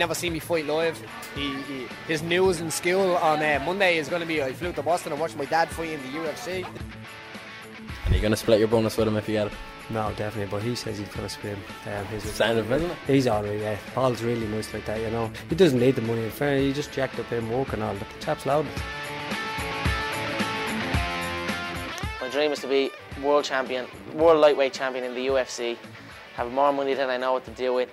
[0.00, 0.98] never seen me fight live.
[1.34, 4.72] He, he his news in school on uh, Monday is going to be I flew
[4.72, 6.66] to Boston and watched my dad fight in the UFC.
[8.06, 9.52] And you're gonna split your bonus with him if you get it.
[9.90, 10.50] No, definitely.
[10.50, 11.58] But he says he's gonna spin.
[11.86, 12.96] Um, he's Sound of it, isn't it?
[13.06, 13.60] He's alright.
[13.60, 15.00] Yeah, Paul's really nice like that.
[15.00, 16.24] You know, he doesn't need the money.
[16.24, 17.94] In fair, he just jacked up him work and all.
[17.94, 18.64] The chap's loud.
[22.22, 22.90] My dream is to be
[23.22, 25.76] world champion, world lightweight champion in the UFC,
[26.36, 27.90] have more money than I know what to deal with,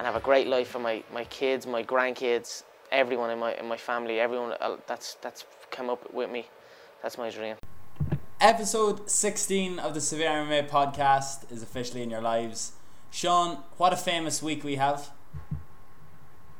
[0.00, 3.68] and have a great life for my, my kids, my grandkids, everyone in my in
[3.68, 6.46] my family, everyone uh, that's that's come up with me.
[7.02, 7.56] That's my dream.
[8.40, 12.72] Episode 16 of the Severe MMA podcast is officially in your lives.
[13.10, 15.10] Sean, what a famous week we have.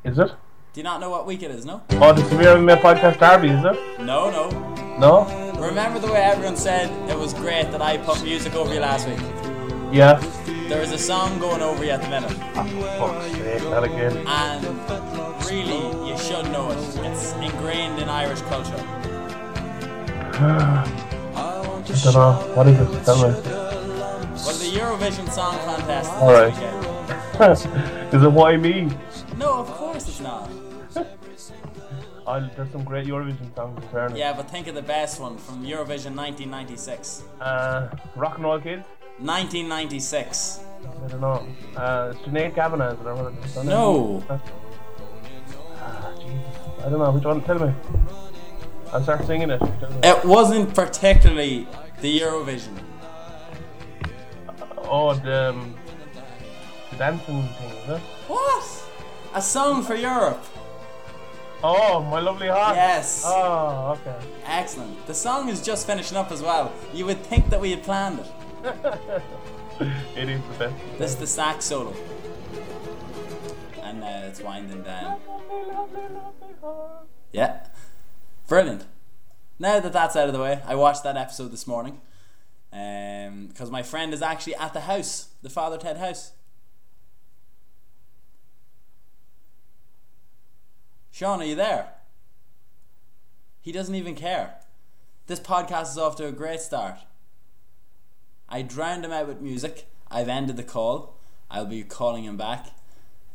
[0.05, 0.33] Is it?
[0.75, 1.83] Do you not know what week it is, no?
[1.93, 4.01] Oh, the Severe MMA podcast derby, is it?
[4.01, 4.51] No, no.
[4.99, 5.25] No?
[5.59, 9.09] Remember the way everyone said it was great that I put music over you last
[9.09, 9.19] week?
[9.91, 10.21] Yeah.
[10.71, 14.17] There is a song going over you at the minute, Fuck's sake, not again.
[14.25, 14.65] and
[15.51, 16.79] really, you should know it.
[17.11, 18.77] It's ingrained in Irish culture.
[20.39, 20.85] I
[22.05, 22.53] don't know.
[22.55, 23.05] What is it?
[23.05, 23.35] Tell me.
[23.43, 26.55] Well, the Eurovision Song Contest All right.
[28.15, 28.89] is it Why Me?
[29.39, 30.49] No, of course it's not.
[32.27, 34.17] Oh, there's some great Eurovision songs in fairness.
[34.17, 37.25] Yeah, but think of the best one from Eurovision 1996.
[37.41, 38.87] Uh, Rock and Roll Kids?
[39.21, 40.61] 1996.
[41.05, 41.47] I don't know.
[41.77, 43.65] Uh, it's Sinead Kavanagh, is it is?
[43.65, 44.25] No.
[44.31, 46.85] Ah, Jesus.
[46.85, 47.11] I don't know.
[47.11, 47.43] Which one?
[47.43, 47.75] Tell me.
[48.93, 49.61] I'll start singing it.
[50.03, 51.69] It wasn't particularly
[52.01, 52.83] the Eurovision.
[54.79, 55.75] Oh, the, um,
[56.91, 58.01] the dancing thing, is it?
[58.27, 58.85] What?
[59.35, 60.43] A song for Europe.
[61.63, 62.75] Oh, My Lovely Heart.
[62.75, 63.23] Yes.
[63.27, 64.17] Oh, okay.
[64.47, 65.07] Excellent.
[65.07, 66.73] The song is just finishing up as well.
[66.95, 68.27] You would think that we had planned it.
[68.63, 70.75] It is the best.
[70.99, 71.95] This is the sax solo.
[73.83, 75.19] And uh, it's winding down.
[77.33, 77.67] Yeah.
[78.47, 78.85] Brilliant.
[79.59, 82.01] Now that that's out of the way, I watched that episode this morning.
[82.71, 86.33] Because my friend is actually at the house, the Father Ted house.
[91.11, 91.95] Sean, are you there?
[93.61, 94.55] He doesn't even care.
[95.27, 96.99] This podcast is off to a great start.
[98.51, 99.87] I drowned him out with music.
[100.11, 101.17] I've ended the call.
[101.51, 102.67] I'll be calling him back.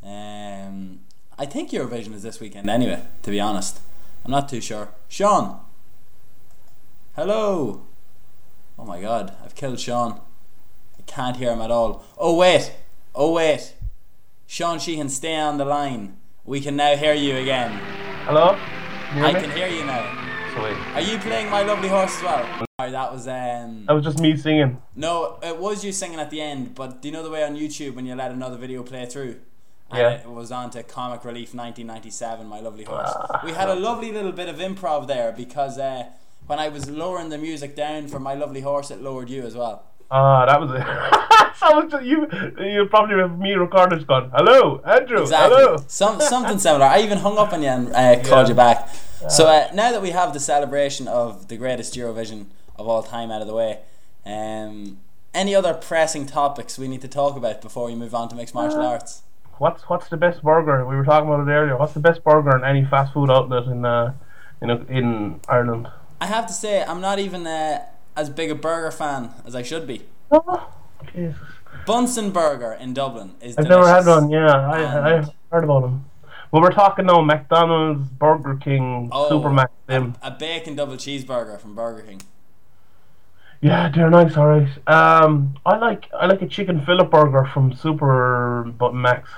[0.02, 1.00] Um,
[1.38, 3.80] I think Eurovision is this weekend anyway, to be honest.
[4.24, 4.90] I'm not too sure.
[5.08, 5.60] Sean!
[7.14, 7.86] Hello!
[8.78, 10.20] Oh my god, I've killed Sean.
[10.98, 12.04] I can't hear him at all.
[12.18, 12.72] Oh wait!
[13.14, 13.74] Oh wait!
[14.46, 16.18] Sean Sheehan, stay on the line.
[16.44, 17.72] We can now hear you again.
[18.24, 18.52] Hello?
[19.14, 20.04] You I hear can hear you now.
[20.54, 20.76] Sweet.
[20.94, 22.65] Are you playing My Lovely Horse as well?
[22.86, 23.84] Sorry, that was um.
[23.86, 24.80] That was just me singing.
[24.94, 27.56] No, it was you singing at the end, but do you know the way on
[27.56, 29.36] YouTube when you let another video play through?
[29.90, 30.10] And Yeah.
[30.10, 33.10] it was on to Comic Relief 1997, My Lovely Horse.
[33.44, 36.04] we had a lovely little bit of improv there because uh,
[36.46, 39.54] when I was lowering the music down for My Lovely Horse, it lowered you as
[39.56, 39.84] well.
[40.10, 41.56] Ah, that was it.
[41.58, 42.26] so was you,
[42.64, 45.56] you probably have me recorded just gone, hello, Andrew, Exactly.
[45.58, 45.76] hello.
[45.88, 46.86] Some, something similar.
[46.86, 48.48] I even hung up on you and uh, called Yeah.
[48.48, 48.88] you back.
[49.28, 52.46] So uh, now that we have the celebration of the greatest Eurovision
[52.78, 53.78] of all time out of the way,
[54.24, 54.98] um,
[55.34, 58.54] any other pressing topics we need to talk about before we move on to mixed
[58.54, 59.22] martial Uh, arts?
[59.58, 60.84] What's what's the best burger?
[60.86, 61.76] We were talking about it earlier.
[61.76, 64.12] What's the best burger in any fast food outlet in uh,
[64.60, 65.88] in in Ireland?
[66.20, 67.82] I have to say, I'm not even uh,
[68.16, 70.02] as big a burger fan as I should be.
[70.30, 70.68] Oh,
[71.14, 71.36] Jesus.
[71.86, 74.30] Bunsen Burger in Dublin is I've never had one.
[74.30, 76.04] Yeah, I I And- heard about them.
[76.50, 80.14] Well, we're talking now McDonald's, Burger King, Oh, Supermac's, them.
[80.22, 82.22] A bacon double cheeseburger from Burger King.
[83.60, 84.68] Yeah, they're nice, alright.
[84.86, 89.28] Um, I like I like a chicken fillet burger from Super but Max.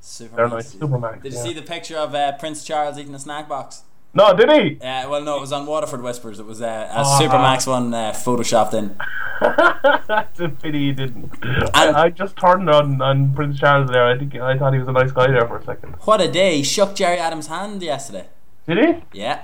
[0.00, 0.74] Super They're nice.
[0.74, 1.22] Supermac's.
[1.22, 1.44] Did you yeah.
[1.44, 3.82] see the picture of uh, Prince Charles eating a snack box?
[4.12, 4.80] No, did he?
[4.80, 6.38] Uh, well, no, it was on Waterford Whispers.
[6.38, 7.18] It was uh, a Oh.
[7.20, 8.96] Supermac's one uh, photoshopped in.
[10.06, 11.32] That's a pity he didn't.
[11.74, 14.06] I, I just turned on on Prince Charles there.
[14.06, 15.94] I think I thought he was a nice guy there for a second.
[16.02, 16.58] What a day!
[16.58, 18.28] He shook Gerry Adams' hand yesterday.
[18.68, 19.18] Did he?
[19.18, 19.40] Yeah,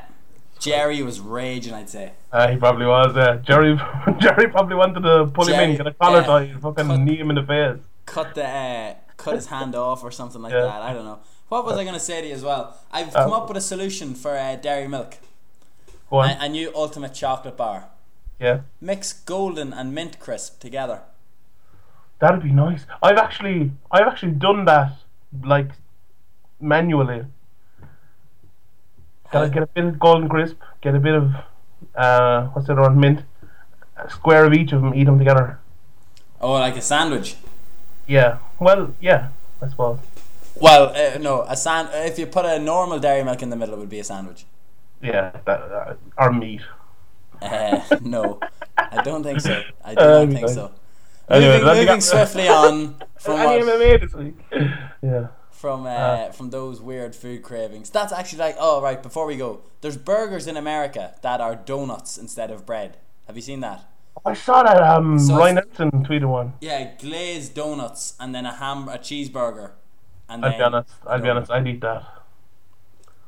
[0.60, 1.74] Gerry was raging.
[1.74, 2.12] I'd say.
[2.30, 3.16] Uh, he probably was.
[3.16, 3.76] Uh, Gerry
[4.18, 6.26] Gerry probably wanted to pull him in, get a collar yeah.
[6.26, 7.80] tie, fucking Cut- knee him in the face.
[8.06, 10.62] cut the uh, cut his hand off or something like Yeah.
[10.62, 10.82] that.
[10.82, 11.18] I don't know.
[11.48, 12.76] What was I going to say to you as well?
[12.92, 15.18] I've Uh, come up with a solution for uh, dairy milk.
[16.10, 16.30] Go on.
[16.30, 17.86] A, a new ultimate chocolate bar.
[18.38, 21.00] yeah, Mix golden and mint crisp together.
[22.20, 22.84] that'd be nice.
[23.02, 24.92] I've actually I've actually done that
[25.54, 25.70] like
[26.60, 27.24] manually.
[29.32, 31.34] Gotta get a bit of golden crisp, get a bit of
[31.94, 33.22] uh, what's the other one, mint,
[33.96, 35.58] a square of each of them, eat them together.
[36.40, 37.36] Oh, like a sandwich.
[38.06, 39.28] Yeah, well, yeah,
[39.62, 39.98] I suppose.
[40.56, 41.90] Well, uh, no, a sand.
[41.92, 44.44] If you put a normal dairy milk in the middle, it would be a sandwich.
[45.02, 46.62] Yeah, that, uh, or meat.
[47.40, 48.40] Uh, no,
[48.76, 49.62] I don't think so.
[49.84, 50.72] I do Uh, not think so.
[51.28, 54.34] Anyway, moving moving swiftly on from Any what, MMA this week?
[55.00, 55.28] Yeah.
[55.60, 57.90] From uh, from those weird food cravings.
[57.90, 59.02] That's actually like oh right.
[59.02, 62.96] Before we go, there's burgers in America that are donuts instead of bread.
[63.26, 63.84] Have you seen that?
[64.24, 66.54] I saw that um So Ryan it's- Nelson tweeted one.
[66.60, 69.72] Yeah, glazed donuts and then a ham, a cheeseburger.
[70.28, 70.90] And I'll then be honest.
[71.06, 71.50] I'll be honest.
[71.50, 72.04] I'd eat that.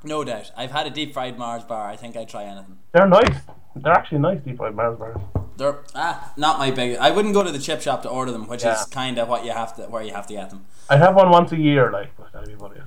[0.05, 0.51] No doubt.
[0.57, 1.87] I've had a deep fried Mars bar.
[1.89, 2.79] I think I'd try anything.
[2.93, 3.37] They're nice.
[3.77, 5.21] They're actually nice deep fried Mars bars.
[5.57, 6.97] They're ah, not my big.
[6.97, 8.81] I wouldn't go to the chip shop to order them, which Yeah.
[8.81, 10.65] is kind of what you have to where you have to get them.
[10.89, 12.83] I have one once a year, like, but that'd be about it.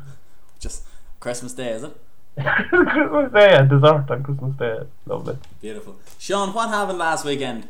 [0.59, 0.83] Just
[1.19, 1.95] Christmas Day, is it?
[2.69, 4.79] Christmas Day, yeah, dessert on Christmas Day.
[5.05, 5.37] Lovely.
[5.61, 5.95] Beautiful.
[6.19, 7.67] Sean, what happened last weekend?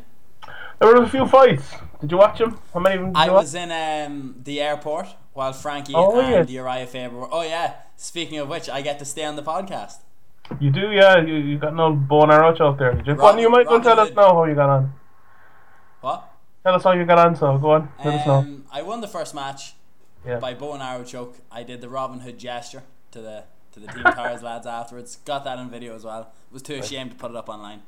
[0.78, 1.64] There were a few fights.
[2.00, 2.58] Did you watch them?
[2.74, 6.62] How many of them I was in um, the airport while Frankie Oh, and yeah.
[6.62, 7.28] Uriah Faber were.
[7.32, 7.74] Oh yeah.
[7.96, 9.96] Speaking of which, I get to stay on the podcast.
[10.60, 11.18] You do, yeah.
[11.18, 12.94] You, you got no bone arrow out there.
[12.94, 13.14] Did you?
[13.14, 14.92] Go Robin- you might Robin tell us now how you got on.
[16.00, 16.32] What?
[16.64, 17.88] Tell us how you got on, so go on.
[18.04, 18.34] Let us know.
[18.34, 19.74] Um, I won the first match
[20.26, 20.38] Yeah.
[20.38, 21.36] by bow and arrow choke.
[21.50, 22.82] I did the Robin Hood gesture
[23.12, 25.16] to the to the Team Towers lads afterwards.
[25.24, 26.32] Got that on video as well.
[26.50, 27.82] Was too ashamed to put it up online.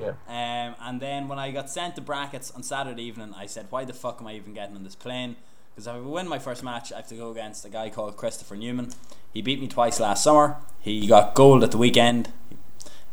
[0.00, 0.12] Yeah.
[0.28, 3.84] Um, and then when I got sent to brackets on Saturday evening, I said, "Why
[3.84, 5.36] the fuck am I even getting on this plane?"
[5.74, 8.16] Because if I win my first match, I have to go against a guy called
[8.16, 8.92] Christopher Newman.
[9.32, 10.58] He beat me twice last summer.
[10.80, 12.30] He got gold at the weekend,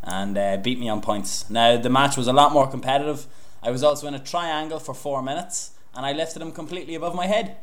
[0.04, 1.50] and uh, beat me on points.
[1.50, 3.28] Now the match was a lot more competitive.
[3.64, 7.16] I was also in a triangle for four minutes, and I lifted him completely above
[7.16, 7.58] my head.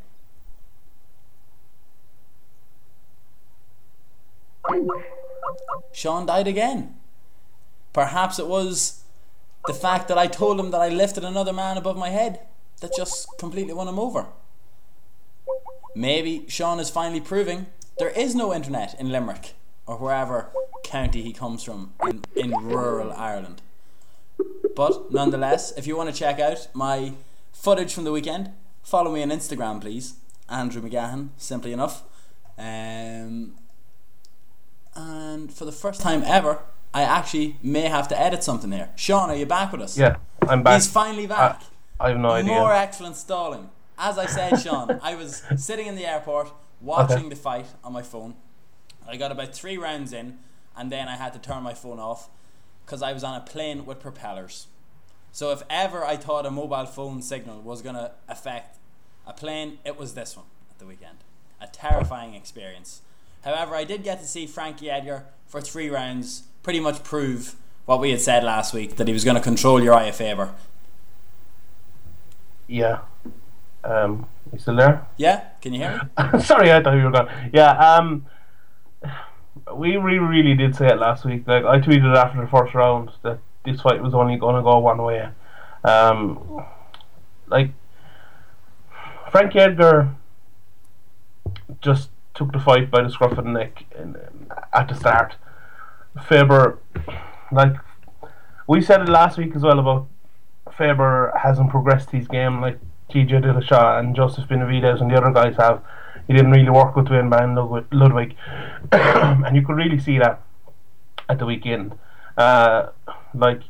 [5.92, 6.96] Sean died again.
[7.92, 9.04] Perhaps it was
[9.66, 12.40] the fact that I told him that I lifted another man above my head
[12.80, 14.26] that just completely won him over.
[15.96, 19.54] Maybe Sean is finally proving there is no internet in Limerick
[19.86, 20.50] or wherever
[20.84, 23.62] county he comes from in, in rural Ireland.
[24.76, 27.14] But nonetheless, if you want to check out my
[27.50, 28.50] footage from the weekend,
[28.82, 30.16] follow me on Instagram, please.
[30.50, 32.02] Andrew McGahan, simply enough.
[32.58, 33.54] Um,
[34.94, 36.58] and for the first time ever,
[36.92, 38.90] I actually may have to edit something here.
[38.96, 39.96] Sean, are you back with us?
[39.96, 40.16] Yeah,
[40.46, 40.74] I'm back.
[40.74, 41.62] He's finally back.
[41.98, 42.52] I have no idea.
[42.52, 43.70] More excellent stalling.
[43.98, 47.28] As I said, Sean, I was sitting in the airport watching Okay.
[47.30, 48.34] the fight on my phone.
[49.08, 50.38] I got about three rounds in,
[50.76, 52.28] and then I had to turn my phone off
[52.84, 54.66] because I was on a plane with propellers.
[55.32, 58.78] So if ever I thought a mobile phone signal was going to affect
[59.26, 61.18] a plane, it was this one at the weekend.
[61.60, 63.02] A terrifying experience.
[63.44, 67.54] However, I did get to see Frankie Edgar for three rounds pretty much prove
[67.86, 70.52] what we had said last week that he was going to control Uriah Faber.
[72.66, 73.00] Yeah.
[73.86, 75.06] Um, you still there?
[75.16, 75.44] Yeah?
[75.60, 76.40] Can you hear me?
[76.40, 77.30] Sorry, I thought you were gone.
[77.52, 77.70] Yeah.
[77.70, 78.26] Um,
[79.74, 81.46] we really, really did say it last week.
[81.46, 84.78] Like I tweeted after the first round that this fight was only going to go
[84.78, 85.28] one way.
[85.84, 86.64] Um,
[87.48, 87.70] like
[89.30, 90.14] Frank Edgar
[91.80, 94.16] just took the fight by the scruff of the neck in,
[94.72, 95.36] at the start.
[96.28, 96.78] Faber,
[97.52, 97.74] like
[98.66, 100.08] we said it last week as well about
[100.76, 102.78] Faber hasn't progressed his game like
[103.10, 105.82] TJ Dillashaw and Joseph Benavidez and the other guys have.
[106.26, 107.54] He didn't really work with Duane Bang
[107.92, 108.34] Ludwig,
[108.92, 110.42] and you could really see that
[111.28, 111.96] at the weekend.
[112.36, 112.88] Uh,
[113.32, 113.62] like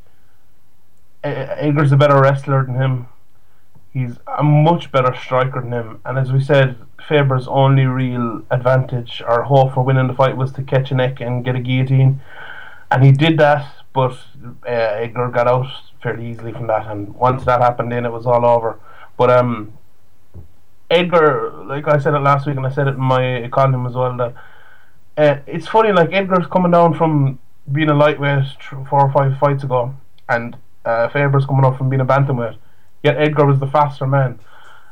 [1.22, 3.06] Edgar's a better wrestler than him.
[3.92, 6.76] He's a much better striker than him, and as we said,
[7.08, 11.20] Faber's only real advantage or hope for winning the fight was to catch a neck
[11.20, 12.20] and get a guillotine,
[12.90, 13.66] and he did that.
[13.94, 14.18] But
[14.66, 15.68] uh, Edgar got out
[16.02, 18.78] fairly easily from that, and once that happened, then it was all over.
[19.16, 19.72] But um,
[20.90, 23.94] Edgar, like I said it last week, and I said it in my column as
[23.94, 24.34] well, that
[25.16, 25.92] uh, it's funny.
[25.92, 27.38] Like Edgar's coming down from
[27.72, 28.44] being a lightweight
[28.88, 29.94] four or five fights ago,
[30.28, 32.56] and uh, Faber's coming up from being a bantamweight.
[33.02, 34.38] Yet Edgar was the faster man,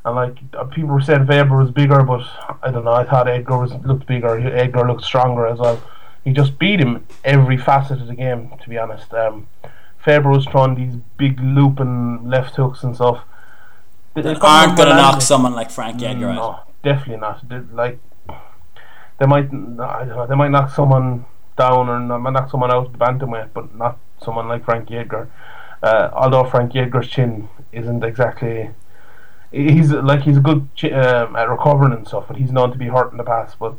[0.04, 2.26] and like uh, people were saying Faber was bigger, but
[2.62, 2.92] I don't know.
[2.92, 4.38] I thought Edgar was looked bigger.
[4.38, 5.82] Edgar looked stronger as well.
[6.24, 8.52] He just beat him every facet of the game.
[8.62, 9.46] To be honest, um,
[10.04, 13.24] Faber was throwing these big looping left hooks and stuff.
[14.14, 16.34] They- they aren't going to knock someone like Frankie Edgar out.
[16.36, 17.48] No, definitely not.
[17.48, 17.98] They, like
[19.18, 21.24] they might, I don't know, they might knock someone
[21.56, 24.96] down or not, might knock someone out of the bantamweight, but not someone like Frankie
[24.96, 25.28] Edgar.
[25.82, 28.70] Uh, although Frankie Edgar's chin isn't exactly,
[29.52, 32.78] he's like he's a good chi- um, at recovering and stuff, but he's known to
[32.78, 33.58] be hurt in the past.
[33.58, 33.74] But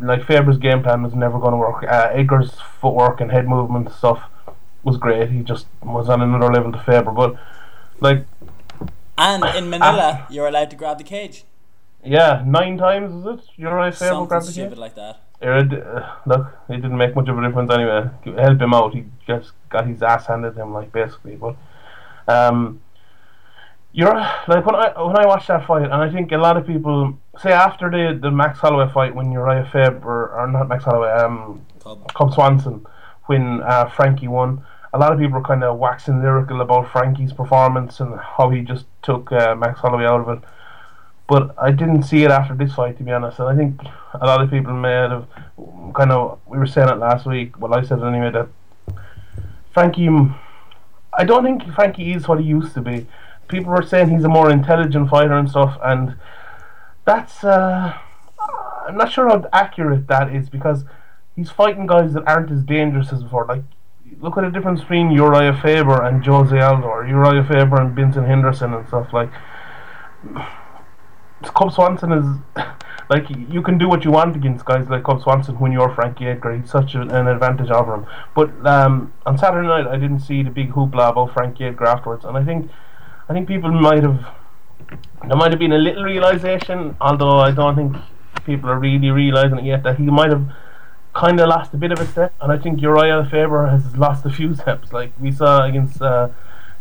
[0.00, 1.82] like Faber's game plan was never going to work.
[1.84, 4.24] Uh, Edgar's footwork and head movement stuff
[4.84, 5.30] was great.
[5.30, 7.34] He just was on another level to Faber, but
[8.00, 8.24] like
[9.18, 11.44] And in Manila, you're allowed to grab the cage.
[12.04, 13.44] Yeah, nine times is it?
[13.56, 14.78] Uriah Faber Something grabbed the cage.
[14.78, 15.20] like that.
[15.40, 18.08] It- uh, look, it didn't make much of a difference anyway.
[18.40, 18.94] Help him out.
[18.94, 21.36] He just got his ass handed to him, like basically.
[21.36, 21.56] But
[22.26, 22.80] um,
[23.92, 26.66] you're like when I when I watched that fight, and I think a lot of
[26.66, 31.10] people say after the the Max Holloway fight when Uriah Faber or not Max Holloway,
[31.10, 31.64] um,
[32.34, 32.86] Swanson
[33.26, 34.64] when uh, Frankie won.
[34.92, 38.62] A lot of people were kind of waxing lyrical about Frankie's performance and how he
[38.62, 40.48] just took uh, Max Holloway out of it.
[41.28, 43.38] But I didn't see it after this fight, to be honest.
[43.38, 43.82] And I think
[44.14, 45.26] a lot of people may have
[45.94, 46.40] kind of.
[46.46, 47.60] We were saying it last week.
[47.60, 48.48] Well, I said it anyway that
[49.74, 50.08] Frankie.
[51.12, 53.06] I don't think Frankie is what he used to be.
[53.48, 56.16] People were saying he's a more intelligent fighter and stuff, and
[57.04, 57.44] that's.
[57.44, 57.98] Uh,
[58.86, 60.84] I'm not sure how accurate that is because
[61.36, 63.44] he's fighting guys that aren't as dangerous as before.
[63.44, 63.64] Like,
[64.20, 68.24] look at the difference between Uriah Faber and Jose Aldo, or Uriah Faber and Benson
[68.24, 69.12] Henderson and stuff.
[69.12, 69.30] Like,
[71.42, 72.24] Cub Swanson is
[73.10, 76.26] like you can do what you want against guys like Cub Swanson when you're Frankie
[76.26, 76.56] Edgar.
[76.56, 78.06] He's such an, an advantage over him.
[78.34, 82.24] But um, on Saturday night, I didn't see the big hoopla about Frankie Edgar afterwards,
[82.24, 82.70] and I think
[83.28, 84.26] I think people might have
[85.26, 87.96] there might have been a little realization, although I don't think
[88.44, 90.48] people are really realizing it yet that he might have
[91.14, 94.24] kind of lost a bit of a step, and I think Uriah Faber has lost
[94.24, 94.92] a few steps.
[94.92, 96.28] Like we saw against uh,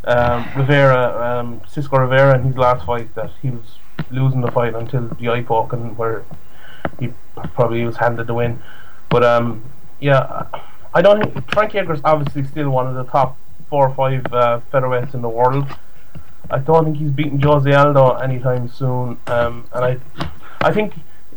[0.04, 3.78] um, Rivera, um, Cisco Rivera in his last fight, that he was
[4.12, 6.24] losing the fight until the eye poke, and where
[7.00, 7.14] he
[7.54, 8.62] probably was handed the win.
[9.10, 9.64] But um,
[10.00, 10.48] yeah,
[10.94, 13.38] I don't think Frankie Edgar's obviously still one of the top
[13.70, 15.68] four or five uh, featherweights in the world.
[16.50, 19.98] I don't think he's beating Jose Aldo anytime soon, um, and I,
[20.62, 20.94] I think,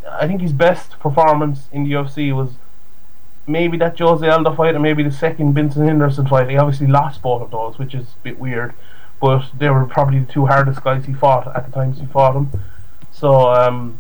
[0.09, 2.53] I think his best performance in the UFC was
[3.51, 6.49] maybe that Jose Aldo fight, and maybe the second Benson Henderson fight.
[6.49, 8.75] He obviously lost both of those, which is a bit weird,
[9.21, 12.37] but they were probably the two hardest guys he fought at the times he fought
[12.37, 12.51] him.
[13.13, 13.99] So um,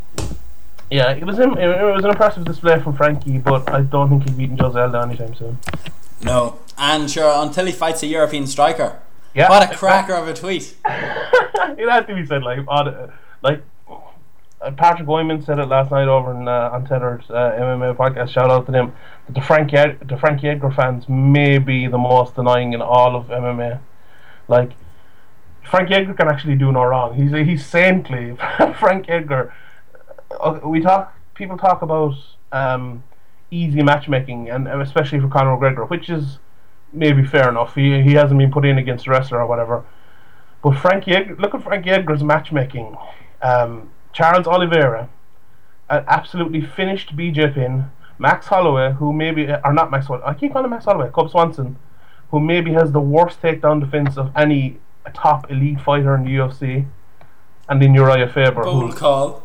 [0.90, 1.56] yeah, it was him.
[1.56, 5.00] It was an impressive display from Frankie, but I don't think he's beating Jose Aldo
[5.00, 5.58] anytime soon.
[6.22, 6.58] No.
[6.76, 8.98] And sure, until he fights a European striker.
[9.34, 10.74] Yeah, What a cracker of a tweet.
[10.84, 13.62] it had to be said like on, like
[14.60, 18.30] uh, Patrick Wyman said it last night over in uh, Untethered uh, MMA podcast.
[18.30, 18.92] Shout out to them.
[19.28, 23.28] The Frankie Ed- the Frankie Edgar fans may be the most annoying in all of
[23.28, 23.80] MMA.
[24.48, 24.72] Like
[25.62, 27.14] Frankie Edgar can actually do no wrong.
[27.14, 28.36] He's he's saintly.
[28.78, 29.54] Frank Edgar.
[30.38, 31.16] Uh, we talk.
[31.34, 32.14] People talk about
[32.52, 33.02] um,
[33.50, 36.38] easy matchmaking, and and especially for Conor McGregor, which is
[36.92, 37.74] maybe fair enough.
[37.74, 39.84] He he hasn't been put in against a wrestler or whatever.
[40.62, 42.94] But Frankie, Edgar, look at Frankie Edgar's matchmaking.
[43.40, 45.08] Um, Charles Oliveira,
[45.88, 47.90] an absolutely finished BJ Penn.
[48.18, 51.10] Max Holloway, who maybe or not Max Holloway, I keep calling him Max Holloway.
[51.10, 51.76] Cub Swanson,
[52.30, 54.78] who maybe has the worst takedown defense of any
[55.14, 56.86] top elite fighter in the UFC,
[57.68, 59.42] and then Uriah Faber, Bold who's call.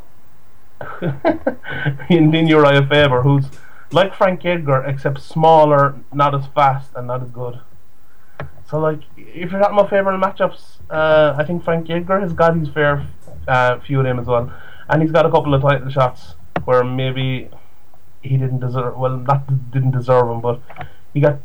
[1.00, 3.46] and then Uriah Faber, who's
[3.92, 7.60] like Frank Edgar except smaller, not as fast, and not as good.
[8.68, 12.56] So, like, if you're talking about favourite matchups, uh, I think Frank Edgar has got
[12.56, 13.06] his fair
[13.48, 14.52] uh, few of them as well,
[14.88, 16.34] and he's got a couple of title shots
[16.64, 17.48] where maybe
[18.22, 18.96] he didn't deserve.
[18.96, 20.60] Well, not didn't deserve them, but
[21.14, 21.38] he got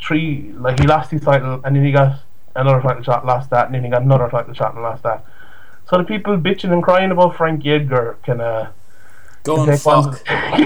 [0.00, 0.52] three.
[0.56, 2.20] Like he lost his title, and then he got
[2.56, 5.24] another title shot, lost that, and then he got another title shot and lost that.
[5.88, 8.70] So the people bitching and crying about Frank Edgar can uh,
[9.42, 10.24] Go and take one- fuck.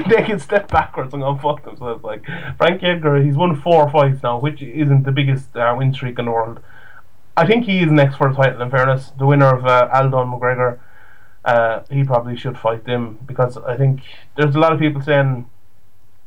[0.08, 2.02] they can step backwards and go fuck themselves.
[2.04, 2.24] Like
[2.58, 6.24] Frank Edgar, he's won four fights now, which isn't the biggest uh, win streak in
[6.26, 6.60] the world.
[7.36, 8.62] I think he is next for the title.
[8.62, 10.78] In fairness, the winner of uh, Aldo and McGregor,
[11.44, 14.00] uh, he probably should fight them because I think
[14.36, 15.48] there's a lot of people saying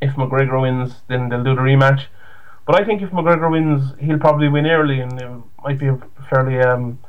[0.02, 2.06] if McGregor wins, then they'll do the rematch.
[2.66, 5.32] But I think if McGregor wins, he'll probably win early and it
[5.64, 5.98] might be a
[6.30, 7.00] fairly um,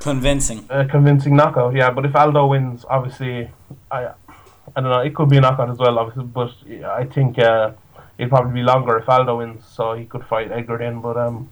[0.00, 0.64] Convincing.
[0.70, 1.74] a convincing knockout.
[1.74, 3.50] Yeah, but if Aldo wins, obviously,
[3.90, 4.10] I
[4.76, 5.00] I don't know.
[5.00, 6.24] It could be a knockout as well, obviously.
[6.24, 6.52] But
[6.84, 7.72] I think uh,
[8.16, 11.00] it'll probably be longer if Aldo wins, so he could fight Edgar then.
[11.00, 11.50] But um,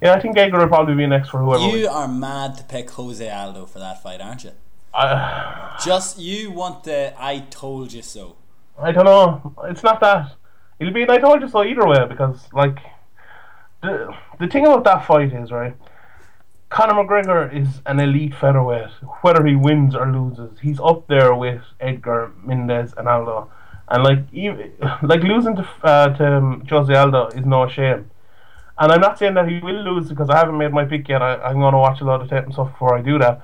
[0.00, 1.64] yeah, I think Edgar will probably be next for whoever.
[1.64, 1.86] You wins.
[1.88, 4.52] are mad to pick Jose Aldo for that fight, aren't you?
[4.92, 8.36] I, Just you want the I told you so.
[8.78, 9.54] I don't know.
[9.64, 10.32] It's not that.
[10.78, 11.02] It'll be.
[11.02, 12.78] an I told you so either way because like
[13.82, 15.74] the the thing about that fight is right.
[16.68, 18.90] Conor McGregor is an elite featherweight.
[19.22, 23.50] Whether he wins or loses, he's up there with Edgar, Mendes, and Aldo.
[23.88, 24.72] And like, even,
[25.02, 28.10] like losing to uh, to um, Jose Aldo is no shame.
[28.78, 31.22] And I'm not saying that he will lose because I haven't made my pick yet.
[31.22, 33.42] I, I'm going to watch a lot of tape and stuff before I do that.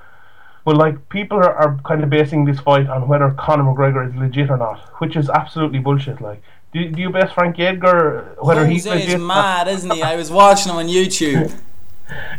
[0.64, 4.14] But like, people are, are kind of basing this fight on whether Conor McGregor is
[4.14, 6.20] legit or not, which is absolutely bullshit.
[6.20, 9.14] Like, do, do you base Frankie Edgar whether he's Jose legit?
[9.14, 10.02] is mad, isn't he?
[10.02, 11.52] I was watching him on YouTube.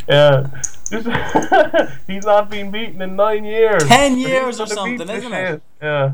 [0.08, 0.46] Yeah.
[2.06, 3.82] He's not been beaten in nine years.
[3.84, 5.48] 10 years or something, isn't it?
[5.50, 5.62] shit.
[5.82, 6.12] Yeah.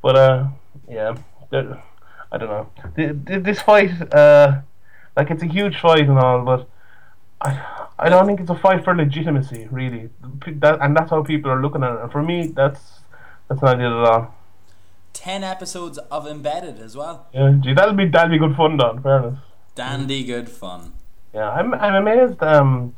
[0.00, 0.46] But, uh,
[0.88, 1.16] yeah.
[1.52, 2.70] I don't know.
[2.96, 4.60] Th- th- This fight, uh,
[5.16, 6.68] like, it's a huge fight and all, but
[7.40, 10.10] I, I don't think it's a fight for legitimacy, really.
[10.46, 12.00] That, and that's how people are looking at it.
[12.02, 12.80] And for me, that's
[13.48, 14.34] that's not it at all.
[15.12, 17.28] 10 episodes of Embedded as well.
[17.32, 18.72] Yeah, gee, that'll be that'll be good fun.
[18.72, 19.38] In fairness.
[19.74, 20.92] Dandy good fun.
[21.32, 22.42] Yeah, I'm I'm amazed.
[22.42, 22.94] Um,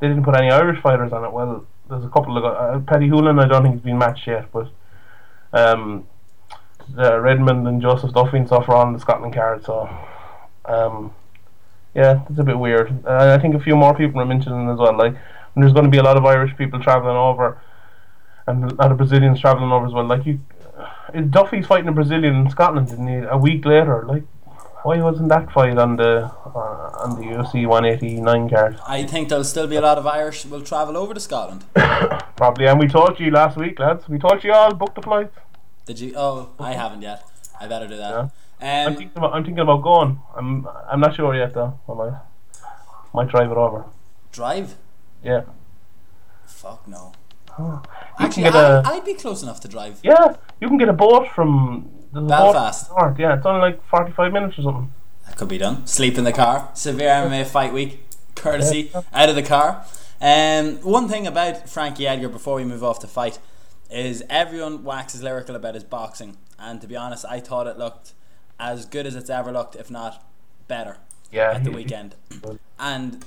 [0.00, 1.32] they didn't put any Irish fighters on it.
[1.32, 3.42] Well, there's a couple of uh, Paddy Holohan.
[3.42, 4.70] I don't think he's been matched yet, but
[5.52, 6.06] um,
[6.94, 9.64] the Redmond and Joseph Duffy and stuff are on the Scotland card.
[9.64, 9.88] So,
[10.66, 11.14] um,
[11.94, 13.04] yeah, it's a bit weird.
[13.06, 14.96] Uh, I think a few more people are mentioning as well.
[14.96, 15.14] Like,
[15.56, 17.60] there's going to be a lot of Irish people traveling over,
[18.46, 20.04] and a lot of Brazilians traveling over as well.
[20.04, 20.40] Like you,
[20.76, 23.26] uh, Duffy's fighting a Brazilian in Scotland, didn't he?
[23.28, 24.24] A week later, like.
[24.84, 28.78] Why wasn't that fight on the uh, on the UFC 189 card?
[28.86, 31.64] I think there'll still be a lot of Irish will travel over to Scotland.
[32.36, 34.08] Probably, and we told you last week, lads.
[34.08, 35.36] We told you all book the flights.
[35.84, 36.14] Did you?
[36.16, 37.24] Oh, I haven't yet.
[37.60, 38.14] I better do that.
[38.14, 40.20] I'm Um, thinking about I'm thinking about going.
[40.36, 41.78] I'm I'm not sure yet though.
[41.88, 42.12] I might
[43.14, 43.84] might drive it over.
[44.32, 44.76] drive?
[45.22, 45.42] Yeah.
[46.46, 47.12] Fuck no.
[47.58, 47.80] You
[48.20, 49.98] Actually, can get I, a I'd be close enough to drive.
[50.02, 50.36] yeah.
[50.60, 52.90] You can get a boat from boat Belfast.
[52.90, 54.92] north, Yeah, it's only like 45 minutes or something.
[55.26, 55.86] That could be done.
[55.86, 56.70] Sleep in the car.
[56.74, 58.04] Severe MMA fight week.
[58.36, 59.84] Courtesy out of the car.
[60.20, 63.38] Um, one thing about Frankie Edgar before we move off to fight
[63.90, 68.12] is everyone waxes lyrical about his boxing, and to be honest, I thought it looked
[68.58, 70.24] as good as it's ever looked, if not
[70.66, 70.98] better,
[71.30, 71.52] Yeah.
[71.52, 72.14] at the weekend.
[72.78, 73.24] And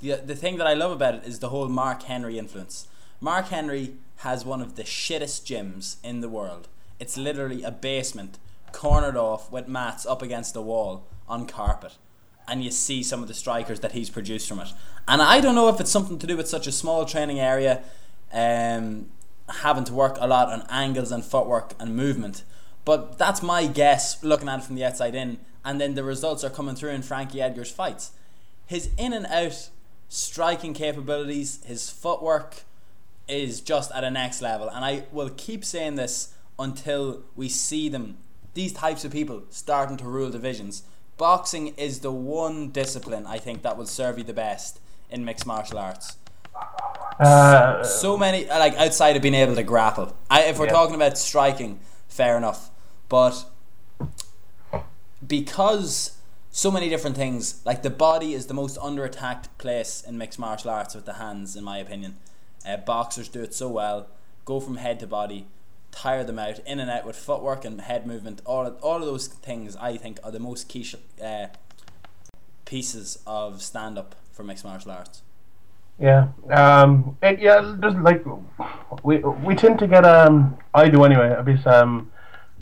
[0.00, 2.86] the the thing that I love about it is the whole Mark Henry influence.
[3.20, 6.68] Mark Henry has one of the shittest gyms in the world.
[6.98, 8.38] It's literally a basement,
[8.72, 11.96] cornered off with mats up against the wall on carpet.
[12.48, 14.68] And you see some of the strikers that he's produced from it.
[15.06, 17.82] And I don't know if it's something to do with such a small training area,
[18.32, 19.10] um,
[19.48, 22.42] having to work a lot on angles and footwork and movement.
[22.84, 25.38] But that's my guess, looking at it from the outside in.
[25.64, 28.12] And then the results are coming through in Frankie Edgar's fights.
[28.66, 29.70] His in and out
[30.08, 32.62] striking capabilities, his footwork
[33.28, 34.68] is just at a next level.
[34.68, 38.18] And I will keep saying this until we see them,
[38.54, 40.82] these types of people, starting to rule divisions.
[41.16, 45.46] Boxing is the one discipline I think that will serve you the best in mixed
[45.46, 46.16] martial arts.
[47.20, 50.16] Uh, So many, like outside of being able to grapple.
[50.28, 50.72] I, if we're Yeah.
[50.72, 52.70] talking about striking, fair enough.
[53.12, 53.44] But
[55.26, 56.16] because
[56.50, 60.38] so many different things, like the body is the most under attacked place in mixed
[60.38, 62.16] martial arts with the hands, in my opinion.
[62.66, 64.06] Uh, boxers do it so well.
[64.46, 65.46] Go from head to body,
[65.90, 68.40] tire them out, in and out with footwork and head movement.
[68.46, 71.48] All of, all of those things, I think, are the most key sh- uh,
[72.64, 75.20] pieces of stand up for mixed martial arts.
[75.98, 76.28] Yeah.
[76.48, 77.18] Um.
[77.22, 77.76] It, yeah.
[77.78, 78.24] There's like
[79.02, 80.56] we we tend to get um.
[80.72, 81.34] I do anyway.
[81.36, 82.10] A bit um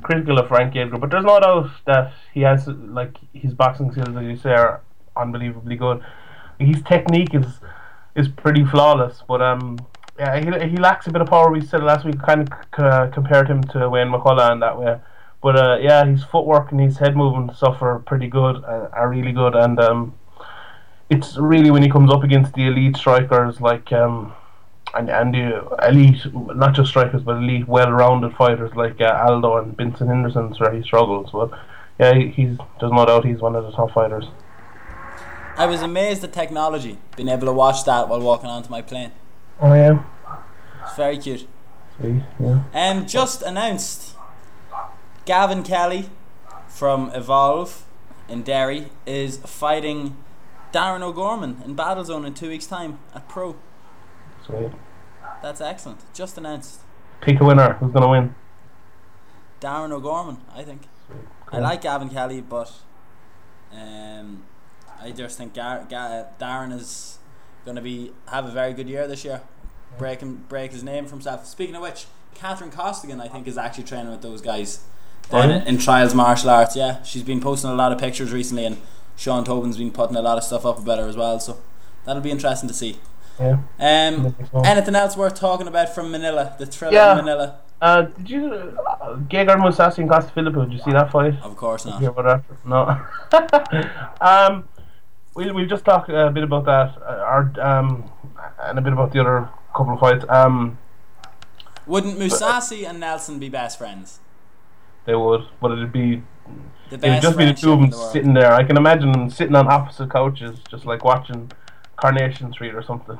[0.02, 4.16] critical of Frankie Edgar, but there's no doubt that he has like his boxing skills,
[4.16, 4.82] as you say, are
[5.16, 6.02] unbelievably good.
[6.58, 7.60] His technique is
[8.14, 9.78] is pretty flawless, but um.
[10.18, 11.50] Yeah, he, he lacks a bit of power.
[11.50, 14.78] We said last week, kind of c- uh, compared him to Wayne McCullough in that
[14.78, 15.00] way.
[15.42, 19.08] But uh, yeah, his footwork and his head movement stuff are pretty good, uh, are
[19.08, 20.14] really good, and um,
[21.08, 24.34] it's really when he comes up against the elite strikers like um
[24.94, 29.76] and and the elite not just strikers but elite well-rounded fighters like uh, Aldo and
[29.76, 31.50] Benson Henderson's where he struggles but
[31.98, 34.24] yeah he's there's no doubt he's one of the top fighters
[35.56, 39.12] I was amazed at technology, being able to watch that while walking onto my plane.
[39.60, 40.02] oh yeah
[40.84, 41.46] It's very cute.
[41.98, 44.14] sweet yeah And just announced
[45.26, 46.08] Gavin Kelly
[46.68, 47.84] from Evolve
[48.28, 50.16] in Derry is fighting
[50.72, 53.56] Darren O'Gorman in Battlezone in two weeks' time at Pro.
[54.46, 54.70] Sweet
[55.42, 56.00] That's excellent.
[56.14, 56.80] Just announced.
[57.20, 58.34] pick a winner who's gonna win
[59.60, 60.82] Darren O'Gorman, I think.
[61.52, 62.72] I like Gavin Kelly, but
[63.72, 64.44] um,
[65.00, 67.18] I just think Gar- Ga- Darren is
[67.64, 69.42] going to be have a very good year this year.
[69.98, 71.46] Break him, break his name from himself.
[71.46, 74.80] Speaking of which, Catherine Costigan, I think, is actually training with those guys
[75.28, 75.64] down yeah?
[75.64, 76.76] in Trials Martial Arts.
[76.76, 78.78] Yeah, she's been posting a lot of pictures recently, and
[79.16, 81.40] Sean Tobin's been putting a lot of stuff up about her as well.
[81.40, 81.58] So
[82.04, 82.98] that'll be interesting to see.
[83.40, 86.54] Yeah Um, anything else worth talking about from Manila?
[86.58, 87.12] The thriller Yeah.
[87.12, 87.56] of Manila?
[87.82, 91.56] uh did you uh, Gegard Mousasi and Costas Philippou did you see that fight Of
[91.56, 91.98] course not.
[92.00, 92.66] hear about that?
[92.74, 92.80] No.
[94.20, 94.64] um,
[95.34, 98.10] we'll we'll just talk a bit about that, uh, or um,
[98.66, 100.24] and a bit about the other couple of fights.
[100.28, 100.76] Um,
[101.86, 104.18] Wouldn't Mousasi and Nelson be best friends?
[105.06, 106.22] they would, but it'd be
[106.90, 108.52] The it'd just be the two of them the sitting there.
[108.52, 111.50] I can imagine them sitting on opposite couches, just like watching
[112.00, 113.18] Coronation Street or something.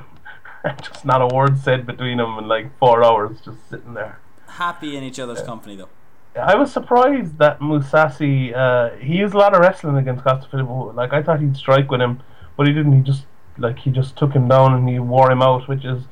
[0.81, 4.19] just not a word said between them in like four hours, just sitting there.
[4.47, 5.89] Happy in each other's company though.
[6.39, 10.95] I was surprised that Mousasi, uh, he used a lot of wrestling against Costas Philippou.
[10.95, 12.21] Like I thought he'd strike with him,
[12.55, 12.93] but he didn't.
[12.93, 13.25] He just
[13.57, 16.03] like he just took him down and he wore him out, which is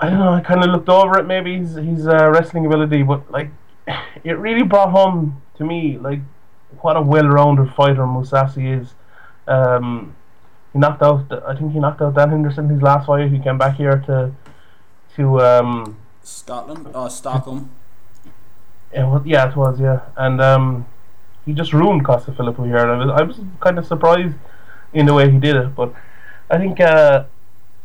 [0.00, 0.32] I don't know.
[0.32, 3.50] I kind of looked over it, maybe his his uh, wrestling ability, but like
[4.24, 6.20] it really brought home to me like
[6.80, 8.94] what a well-rounded fighter Mousasi is.
[9.46, 10.16] Um,
[10.74, 13.30] he knocked out, I think he knocked out Dan Henderson his last fight.
[13.30, 14.32] He came back here to
[15.16, 17.70] to um, Scotland, oh Stockholm.
[18.92, 20.86] Yeah, well, yeah, it was, yeah, and um,
[21.46, 24.36] he just ruined Costas Philippou here, and I was, I was kind of surprised
[24.92, 25.74] in the way he did it.
[25.74, 25.94] But
[26.50, 27.24] I think, uh,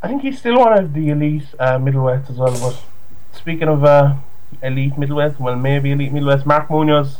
[0.02, 2.52] I think he's still one of the elite uh, middleweights as well.
[2.52, 2.82] But
[3.36, 4.16] speaking of uh,
[4.62, 7.18] elite middleweights, well, maybe elite middleweights, Mark Munoz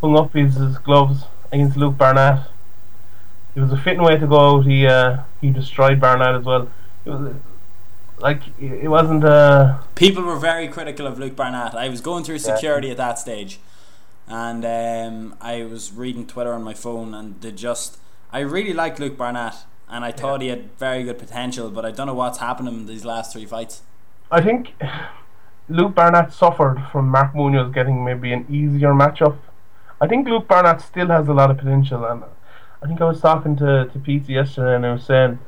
[0.00, 2.46] hung up his, his gloves against Luke Barnatt.
[3.56, 4.66] It was a fitting way to go out.
[4.66, 6.68] He uh, he destroyed Barnatt as well.
[7.06, 7.34] It was
[8.18, 11.74] like it wasn't uh People were very critical of Luke Barnatt.
[11.74, 13.58] I was going through security at that stage,
[14.28, 17.98] and um, I was reading Twitter on my phone, and they just
[18.30, 21.92] I really liked Luke Barnatt, and I thought he had very good potential, but I
[21.92, 23.80] don't know what's happened in these last three fights.
[24.30, 24.74] I think
[25.70, 29.38] Luke Barnatt suffered from Mark Munoz getting maybe an easier matchup.
[29.98, 32.22] I think Luke Barnatt still has a lot of potential, and
[32.82, 35.38] I think I was talking to to Pete yesterday, and I was saying.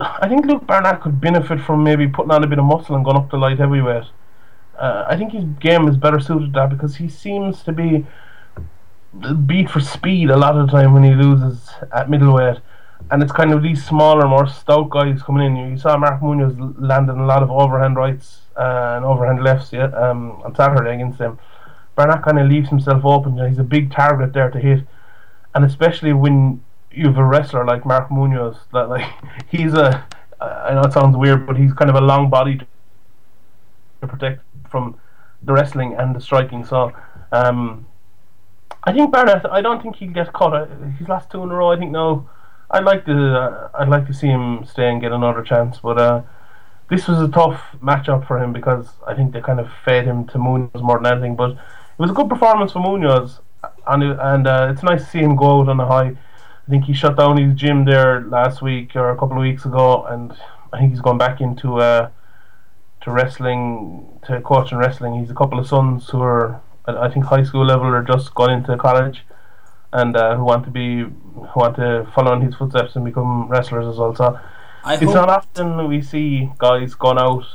[0.00, 3.04] I think Luke Barnatt could benefit from maybe putting on a bit of muscle and
[3.04, 4.04] going up to light heavyweight.
[4.78, 8.06] Uh, I think his game is better suited to that because he seems to be
[9.46, 12.58] beat for speed a lot of the time when he loses at middleweight.
[13.10, 15.72] And it's kind of these smaller, more stout guys coming in.
[15.72, 19.86] You saw Mark Munoz landing a lot of overhand rights uh, and overhand lefts yeah,
[19.86, 21.38] um, on Saturday against him.
[21.98, 23.36] Barnatt kind of leaves himself open.
[23.48, 24.86] He's a big target there to hit.
[25.54, 29.08] And especially when you have a wrestler like Mark Munoz that like
[29.50, 30.06] he's a
[30.40, 32.66] I know it sounds weird, but he's kind of a long body to,
[34.06, 34.98] protect from
[35.42, 36.64] the wrestling and the striking.
[36.64, 36.92] So
[37.32, 37.86] um,
[38.84, 39.50] I think Barnatt.
[39.50, 40.68] I don't think he'll get caught.
[40.98, 41.70] His last two in a row.
[41.70, 42.28] I think no.
[42.70, 43.36] I'd like to.
[43.36, 45.78] Uh, I'd like to see him stay and get another chance.
[45.82, 46.22] But uh,
[46.88, 50.26] this was a tough matchup for him because I think they kind of fed him
[50.28, 51.36] to Munoz more than anything.
[51.36, 51.58] But it
[51.98, 53.40] was a good performance for Munoz,
[53.90, 56.16] and and uh, it's nice to see him go out on a high.
[56.66, 59.64] I think he shut down his gym there last week or a couple of weeks
[59.64, 60.32] ago, and
[60.72, 62.10] I think he's gone back into uh,
[63.02, 65.18] to wrestling, to coaching wrestling.
[65.18, 68.50] He's a couple of sons who are, I think, high school level or just gone
[68.50, 69.24] into college,
[69.92, 73.48] and uh, who want to be, who want to follow in his footsteps and become
[73.48, 74.14] wrestlers as well.
[74.14, 74.38] So
[74.84, 77.46] I it's not often we see guys gone out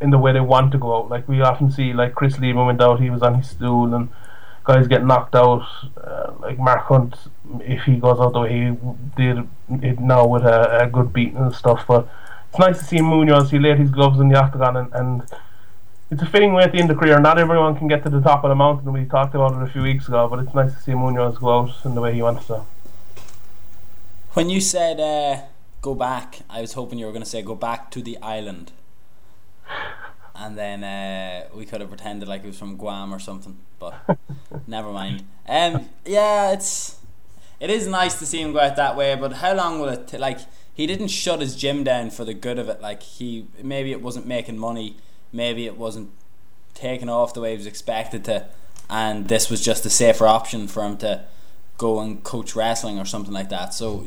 [0.00, 1.08] in the way they want to go out.
[1.08, 4.08] Like we often see, like Chris Leben went out, he was on his stool, and
[4.70, 5.64] guys get knocked out.
[5.96, 7.14] Uh, like Mark Hunt,
[7.60, 8.66] if he goes out the way he
[9.16, 9.48] did
[9.82, 11.84] it now with a, a good beating and stuff.
[11.88, 12.08] But
[12.48, 13.50] it's nice to see Munoz.
[13.50, 15.22] He laid his gloves in the octagon, and, and
[16.10, 17.18] it's a fitting way at the end of the career.
[17.20, 18.92] Not everyone can get to the top of the mountain.
[18.92, 21.50] We talked about it a few weeks ago, but it's nice to see Munoz go
[21.58, 22.62] out in the way he wants to.
[24.34, 25.42] when you said uh,
[25.82, 28.72] go back, I was hoping you were going to say go back to the island,
[30.40, 33.58] and then uh, we could have pretended like it was from Guam or something.
[33.78, 33.94] But
[34.66, 35.24] never mind.
[35.46, 36.98] Um, yeah, it's
[37.60, 39.14] it is nice to see him go out that way.
[39.16, 40.08] But how long will it?
[40.08, 40.38] T- like
[40.72, 42.80] he didn't shut his gym down for the good of it.
[42.80, 44.96] Like he maybe it wasn't making money,
[45.30, 46.10] maybe it wasn't
[46.72, 48.46] taking off the way he was expected to,
[48.88, 51.24] and this was just a safer option for him to
[51.76, 53.74] go and coach wrestling or something like that.
[53.74, 54.06] So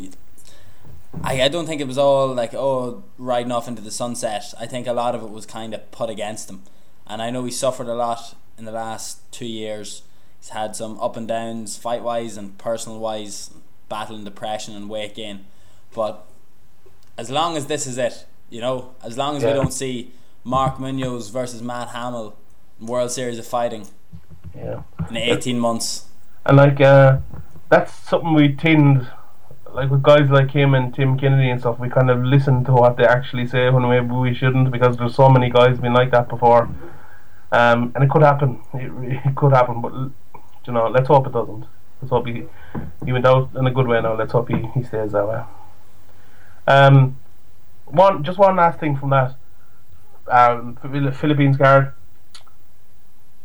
[1.21, 4.53] I, I don't think it was all like oh riding off into the sunset.
[4.59, 6.63] I think a lot of it was kind of put against him,
[7.05, 10.03] and I know he suffered a lot in the last two years.
[10.39, 13.51] He's had some up and downs, fight wise and personal wise,
[13.89, 15.45] battling depression and weight gain.
[15.93, 16.25] But
[17.17, 20.11] as long as this is it, you know, as long as we don't see
[20.43, 22.35] Mark Munoz versus Matt Hamill
[22.79, 23.87] in World Series of Fighting
[24.55, 24.81] Yeah.
[25.09, 26.05] in eighteen months.
[26.45, 27.19] And like uh,
[27.69, 29.07] that's something we tend
[29.73, 32.73] like with guys like him and Tim Kennedy and stuff, we kind of listen to
[32.73, 36.11] what they actually say when maybe we shouldn't because there's so many guys been like
[36.11, 36.69] that before.
[37.51, 38.61] Um, and it could happen.
[38.73, 38.91] It,
[39.25, 39.93] it could happen, but
[40.65, 41.65] you know, let's hope it doesn't.
[42.01, 42.43] Let's hope he
[43.05, 44.15] he went out in a good way now.
[44.15, 45.43] Let's hope he, he stays that way.
[46.67, 47.17] Um,
[47.85, 49.35] one just one last thing from that.
[50.27, 50.77] Um,
[51.13, 51.93] Philippines card.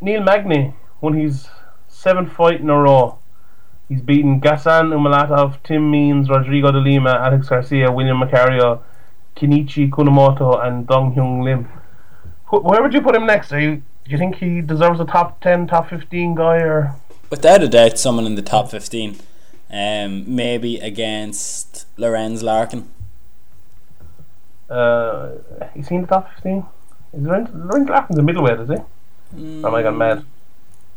[0.01, 1.49] Neil Magny won his
[1.89, 3.19] seventh fight in a row.
[3.89, 8.83] He's beaten Gasan Umalatov, Tim Means, Rodrigo de Lima, Alex Garcia, William Macario,
[9.37, 11.65] Kiichi Kunimoto, and Dong Hyung Lim.
[12.47, 13.51] Wh- Where would you put him next?
[13.53, 16.57] Are you, do you think he deserves a top 10, top 15 guy?
[16.59, 16.95] or
[17.31, 19.17] Without a doubt, someone in the top 15.
[19.71, 22.89] Um, maybe against Lorenz Larkin.
[24.71, 25.31] Uh,
[25.75, 26.65] is he in the top fifteen?
[27.13, 28.77] Is Lorenz, Lorenz Larkin's the middleweight, is he?
[29.63, 30.25] Or am I gone mad?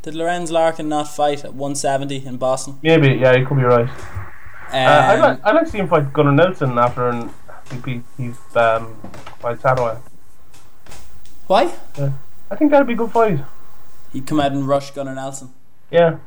[0.01, 2.79] Did Lorenz Larkin not fight at 170 in Boston?
[2.81, 3.87] Maybe, yeah, you could be right.
[3.87, 7.29] Um, Uh, I'd like, I'd like to see him fight Gunnar Nelson after an,
[7.85, 8.95] he, he's um,
[9.39, 10.01] fight Sadoway.
[11.47, 11.71] why?
[11.97, 12.11] Yeah.
[12.49, 13.39] I think that'd be a good fight.
[14.11, 15.53] He'd come out and rush Gunnar Nelson.
[15.91, 16.17] Yeah.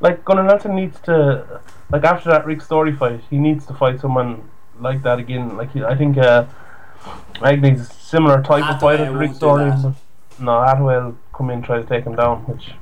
[0.00, 4.00] Like Gunnar Nelson needs to like after that Rick Story fight, he needs to fight
[4.00, 5.56] someone like that again.
[5.56, 6.46] Like he, I think uh
[7.40, 9.70] a similar type of Hathaway fighter to Rick Story.
[10.40, 12.72] No, Hathaway will come in and try to take him down, which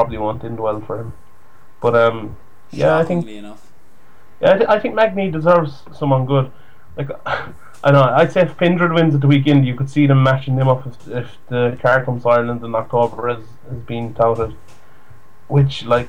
[0.00, 1.12] probably won't end well for him.
[1.80, 2.36] But um
[2.70, 3.70] yeah, I think enough.
[4.40, 6.50] yeah, I, th- I think Magny deserves someone good.
[6.96, 7.10] Like,
[7.82, 10.56] I know, I'd say if Pendred wins at the weekend, you could see them matching
[10.56, 14.54] them up if, if the card comes Ireland in October as, as being touted.
[15.48, 16.08] Which, like,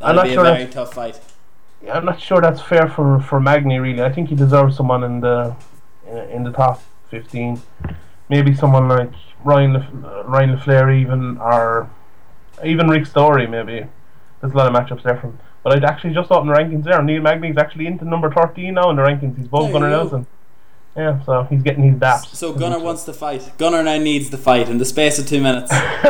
[0.00, 1.18] I'm not be sure a very tough fight.
[1.90, 4.02] I'm not sure that's fair for, for Magny, really.
[4.02, 5.56] I think he deserves someone in the
[6.06, 7.60] in, in the top 15.
[8.28, 11.88] Maybe someone like Ryan Lef- Ryan LaFlare, even, or
[12.64, 13.86] even Rick Story, maybe.
[14.40, 15.38] There's a lot of matchups there from.
[15.62, 17.02] But I'd actually just opened the rankings there.
[17.02, 19.36] Neil Magny's actually into number 13 now in the rankings.
[19.36, 19.90] He's above you Gunnar.
[19.90, 20.26] Nelson.
[20.96, 22.34] Yeah, so he's getting his daps.
[22.34, 23.52] So Gunnar wants to fight.
[23.56, 25.70] Gunnar now needs the fight in the space of two minutes.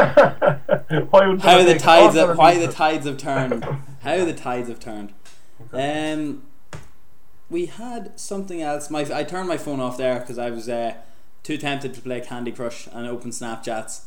[1.10, 3.64] why would How the tides have, why the tides have turned.
[4.00, 5.12] How the tides have turned.
[5.72, 6.42] Um,
[7.50, 8.88] we had something else.
[8.88, 10.94] My I turned my phone off there because I was uh,
[11.42, 14.04] too tempted to play Candy Crush and open Snapchats.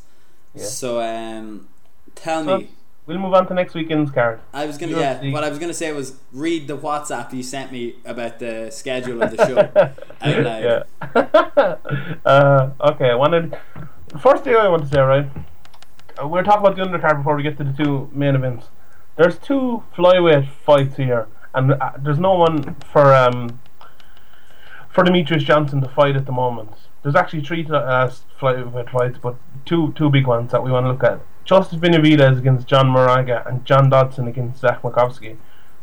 [0.56, 0.64] Yeah.
[0.64, 1.68] So um,
[2.16, 2.70] tell So- me.
[3.08, 4.40] We'll move on to next weekend's card.
[4.54, 5.24] I was gonna UFC.
[5.24, 5.34] yeah.
[5.34, 9.22] What I was gonna say was read the WhatsApp you sent me about the schedule
[9.24, 9.58] of the show
[10.22, 10.64] out loud.
[10.64, 11.76] Yeah.
[12.26, 13.58] uh, okay, I wanted.
[14.10, 15.28] The first thing I want to say, right?
[16.22, 18.68] uh, We're talking about the undercard before we get to the two main events.
[19.18, 23.60] There's two flyweight fights here, and uh, there's no one for um
[24.90, 26.72] for Demetrious Johnson to fight at the moment.
[27.02, 30.92] There's actually three uh, flyweight fights, but two two big ones that we want to
[30.92, 31.20] look at.
[31.52, 35.36] Joseph Benavidez against John Moraga and John Dodson against Zach Makovsky,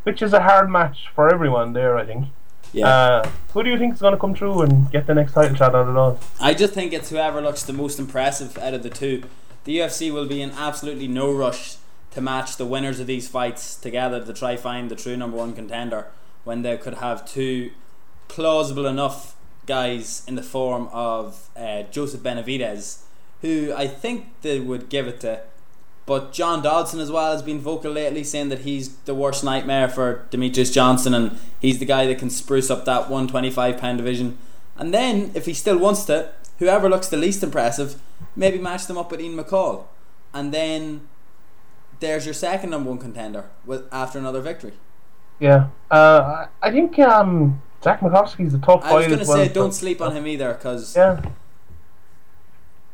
[0.04, 2.28] which is a hard match for everyone there, I think.
[2.72, 2.88] Yeah.
[2.88, 5.54] Uh, who do you think is going to come through and get the next title
[5.54, 6.18] shot out of those?
[6.40, 9.24] I just think it's whoever looks the most impressive out of the two.
[9.64, 11.76] The UFC will be in absolutely no rush
[12.12, 15.52] to match the winners of these fights together to try find the true number one
[15.52, 16.06] contender
[16.44, 17.72] when they could have two
[18.28, 23.02] plausible enough guys in the form of uh, Joseph Benavidez,
[23.42, 25.42] who I think they would give it to.
[26.08, 29.90] But John Dodson as well has been vocal lately, saying that he's the worst nightmare
[29.90, 34.38] for Demetrious Johnson, and he's the guy that can spruce up that 125 pound division.
[34.78, 38.00] And then, if he still wants to, whoever looks the least impressive,
[38.34, 39.84] maybe match them up with Ian McCall,
[40.32, 41.02] and then
[42.00, 44.72] there's your second number one contender with after another victory.
[45.38, 49.36] Yeah, uh, I think um, Zach Makovsky's a tough I was going to as well.
[49.36, 51.20] say, don't sleep on him either, because Yeah,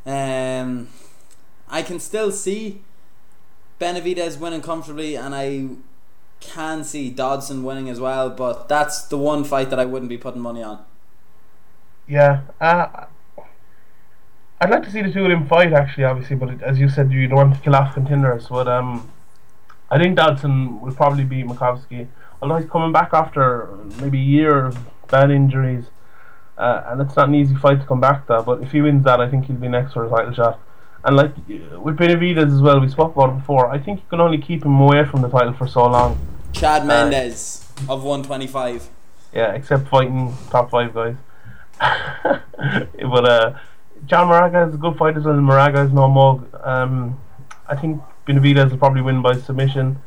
[0.04, 0.88] um,
[1.68, 2.82] I can still see
[3.80, 5.68] Benavidez winning comfortably, and I
[6.40, 8.30] can see Dodson winning as well.
[8.30, 10.84] But that's the one fight that I wouldn't be putting money on.
[12.06, 12.42] yeah.
[12.60, 13.06] Uh,
[14.60, 17.12] I'd like to see the two of them fight, actually, obviously, but as you said,
[17.12, 18.46] you don't want to kill off contenders.
[18.48, 19.10] But um,
[19.90, 22.08] I think Dodson will probably beat Makovsky,
[22.40, 25.86] although he's coming back after maybe a year of bad injuries.
[26.56, 29.04] Uh, and it's not an easy fight to come back to, but if he wins
[29.04, 30.60] that, I think he'll be next for a title shot.
[31.04, 33.70] And like uh, with Benavidez as well, we spoke about it before.
[33.70, 36.18] I think you can only keep him away from the title for so long.
[36.52, 38.88] Chad Mendes of 125.
[39.34, 41.16] Yeah, except fighting top five guys.
[41.80, 43.58] but uh,
[44.06, 45.40] John Moraga is a good fighter as well.
[45.40, 46.48] Moraga is no mug.
[46.62, 47.20] Um,
[47.66, 49.98] I think Benavidez will probably win by submission.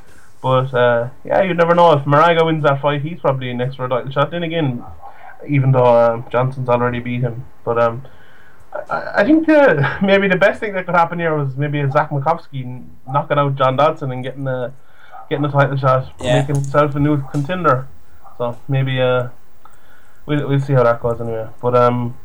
[0.41, 1.93] But uh, yeah, you never know.
[1.93, 4.31] If Moraga wins that fight, he's probably next for a title shot.
[4.31, 4.83] Then again,
[5.47, 8.07] even though uh, Johnson's already beat him, but um,
[8.73, 11.89] I, I think the, maybe the best thing that could happen here was maybe a
[11.91, 14.73] Zach Makovsky knocking out John Dodson and getting a
[15.29, 16.39] getting a title shot, Yeah.
[16.39, 17.87] making himself a new contender.
[18.37, 19.29] So maybe uh,
[20.25, 21.47] we'll we'll see how that goes anyway.
[21.61, 22.17] But um,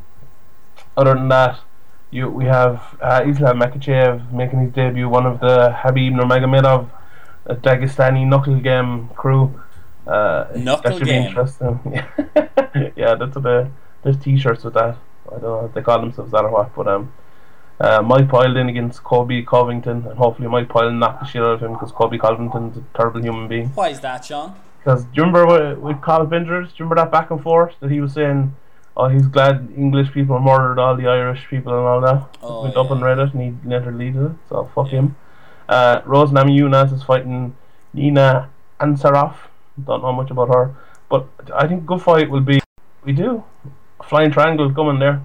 [0.96, 1.58] other than that,
[2.10, 6.90] you we have uh, Islam Makhachev making his debut, one of the Khabib Nurmagomedov
[7.48, 9.58] uh, Dagestani knuckle game crew.
[10.06, 11.22] Uh, Knuckle that should game.
[11.22, 11.80] be interesting.
[12.96, 13.70] yeah, that's the
[14.02, 14.96] there's t-shirts with that.
[15.28, 17.12] I don't know if they call themselves that or what, but um.
[17.80, 21.54] Uh, Mike piled in against Colby Covington, and hopefully Mike Pyle knock the shit out
[21.54, 23.70] of him because Colby Covington's a terrible human being.
[23.70, 24.54] Why is that, Sean?
[24.78, 26.68] Because do you remember with, with Carl Binders?
[26.68, 28.54] Do you remember that back and forth that he was saying,
[28.96, 32.36] oh, he's glad English people murdered all the Irish people and all that?
[32.40, 32.92] Oh, Went up yeah.
[32.92, 35.00] on Reddit and he never deleted it, so fuck Yeah.
[35.00, 35.16] him.
[35.68, 37.56] Uh, Rose Namajunas is fighting
[37.94, 39.34] Nina Ansaroff.
[39.84, 40.74] Don't know much about her,
[41.08, 42.60] but I think good fight will be.
[43.04, 43.42] We do.
[44.08, 45.22] Flying triangle coming there.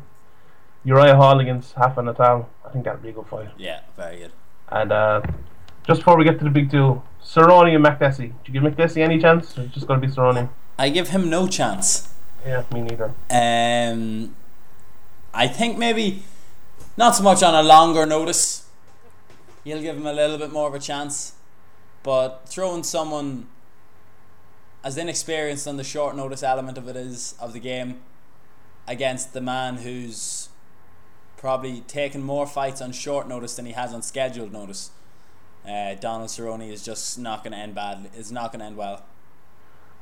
[0.83, 2.49] Uriah Hall against Hafa Natal.
[2.65, 3.49] I think that'd be a good fight.
[3.57, 4.31] Yeah, very good.
[4.69, 5.21] And uh,
[5.85, 8.29] just before we get to the big two, Cerrone and Makdessi.
[8.29, 9.57] Do you give Makdessi any chance?
[9.57, 10.49] Or it's just going to be Cerrone?
[10.77, 12.13] I give him no chance.
[12.45, 13.13] Yeah, me neither.
[13.29, 14.35] Um,
[15.33, 16.23] I think maybe
[16.95, 18.67] not so much on a longer notice.
[19.63, 21.33] You'll give him a little bit more of a chance,
[22.03, 23.47] but throwing someone
[24.83, 27.99] as inexperienced on the short notice element of it is of the game
[28.88, 30.50] against the man who's
[31.36, 34.91] probably taken more fights on short notice than he has on scheduled notice.
[35.67, 38.10] Uh, Donald Cerrone is just not going to end badly.
[38.15, 39.04] It's not going to end well.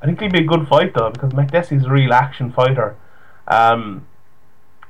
[0.00, 2.96] I think it'll be a good fight though because Makdessi's a real action fighter.
[3.48, 4.06] Um,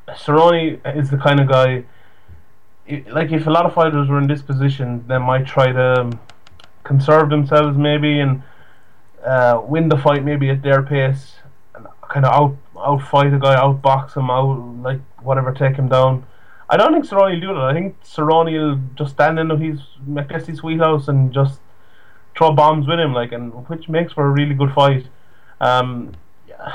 [0.09, 1.85] Cerrone is the kind of guy.
[3.11, 6.21] Like if a lot of fighters were in this position, they might try to um,
[6.85, 8.43] conserve themselves maybe and
[9.25, 11.37] uh, win the fight maybe at their pace
[11.75, 16.25] and kind of out outfight a guy, outbox him, out like whatever, take him down.
[16.69, 17.63] I don't think Cerrone will do that.
[17.63, 21.61] I think Cerrone will just stand in his Makdessi's wheelhouse and just
[22.37, 25.07] throw bombs with him, like, and which makes for a really good fight.
[25.61, 26.13] Um,
[26.49, 26.75] yeah,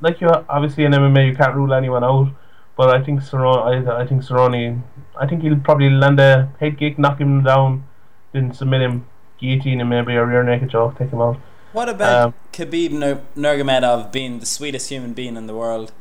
[0.00, 2.32] like you obviously in MMA you can't rule anyone out,
[2.76, 4.82] but I think Cerrone, I, I think Cerrone,
[5.16, 7.84] I think he'll probably land a head kick, knock him down,
[8.32, 9.06] then submit him,
[9.38, 11.38] guillotine him maybe or rear naked choke, take him out.
[11.72, 15.92] What about Um, Khabib Nur- Nurmagomedov being the sweetest human being in the world,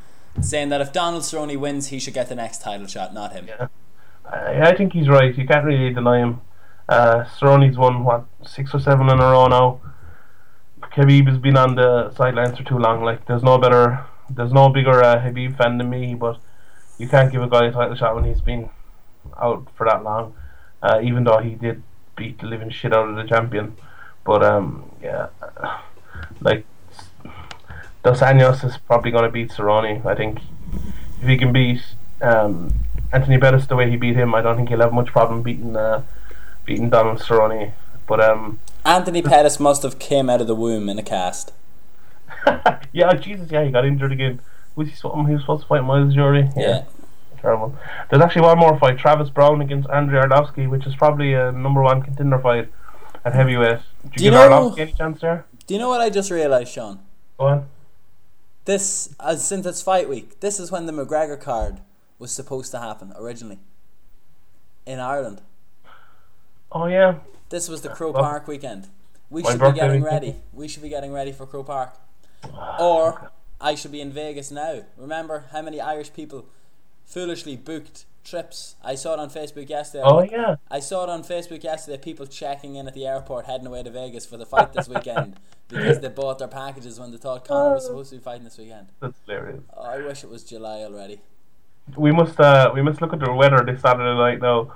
[0.41, 3.47] saying that if Donald Cerrone wins, he should get the next title shot, not him?
[3.47, 3.67] Yeah.
[4.25, 5.35] I, I think he's right.
[5.37, 6.41] You can't really deny him.
[6.89, 9.79] Uh, Cerrone's won what six or seven in a row now.
[10.81, 13.03] Khabib has been on the sidelines for too long.
[13.03, 16.15] Like there's no better, there's no bigger uh, Khabib fan than me.
[16.15, 16.37] But
[16.97, 18.69] you can't give a guy a title shot when he's been
[19.41, 20.35] out for that long.
[20.83, 21.81] Uh, even though he did
[22.17, 23.77] beat the living shit out of the champion.
[24.25, 25.27] But um, yeah,
[26.41, 26.65] like
[28.03, 30.05] Dos Anjos is probably going to beat Cerrone.
[30.05, 30.39] I think
[31.21, 31.81] if he can beat
[32.21, 32.73] um,
[33.13, 35.75] Anthony Pettis the way he beat him, I don't think he'll have much problem beating
[35.75, 36.03] uh,
[36.65, 37.73] beating Donald Cerrone.
[38.07, 41.53] But um, Anthony Pettis must have came out of the womb in a cast.
[42.91, 44.39] yeah, Jesus, yeah, he got injured again.
[44.75, 46.49] Was he something he was supposed to fight Myles Jury?
[46.55, 46.85] Yeah.
[47.39, 47.77] terrible.
[48.09, 51.81] There's actually one more fight: Travis Browne against Andrei Arlovsky, which is probably a number
[51.81, 52.69] one contender fight
[53.25, 53.79] at heavyweight.
[53.79, 55.45] Do you, Do you give know- Arlovsky any chance there?
[55.67, 56.99] Do you know what I just realised, Sean?
[57.37, 57.69] Go on.
[58.65, 61.81] This, as since it's fight week, this is when the McGregor card
[62.19, 63.59] was supposed to happen originally.
[64.85, 65.41] In Ireland.
[66.71, 67.15] Oh yeah,
[67.49, 68.87] This was the Crow Well, Park weekend.
[69.29, 70.03] We should be getting weekend.
[70.05, 70.35] ready.
[70.53, 71.97] We should be getting ready for Croke Park.
[72.45, 74.81] Ah, or I should be in Vegas now.
[74.97, 76.45] Remember how many Irish people
[77.05, 78.75] foolishly booked trips?
[78.83, 80.03] I saw it on Facebook yesterday.
[80.05, 80.55] oh yeah.
[80.69, 81.97] I saw it on Facebook yesterday.
[81.97, 85.35] People checking in at the airport, heading away to Vegas for the fight this weekend
[85.67, 88.57] because they bought their packages when they thought Conor was supposed to be fighting this
[88.57, 88.87] weekend.
[88.99, 89.63] That's hilarious.
[89.75, 91.21] Oh, I wish it was July already.
[91.97, 94.71] We must uh we must look at the weather this Saturday night now,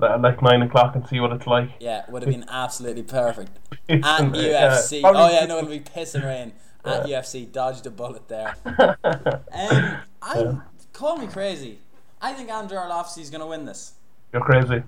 [0.00, 1.70] at like nine o'clock, and see what it's like.
[1.80, 3.50] Yeah, would have been absolutely perfect.
[3.88, 5.00] At UFC.
[5.02, 6.52] probably- oh yeah, no, it'll be pissing rain.
[6.84, 8.54] At UFC, dodged a bullet there.
[9.04, 10.58] Um, I
[10.92, 11.78] call me crazy.
[12.24, 13.92] I think Andrew Arlovsky's gonna win this.
[14.32, 14.82] You're crazy.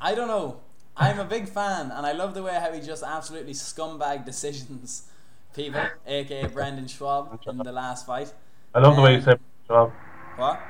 [0.00, 0.56] I don't know.
[0.96, 5.08] I'm a big fan, and I love the way how he just absolutely scumbag decisions
[5.54, 8.32] people, aka Brendan Schwab in the last fight.
[8.74, 9.92] I love the way you Um, said Schwab.
[10.36, 10.60] What?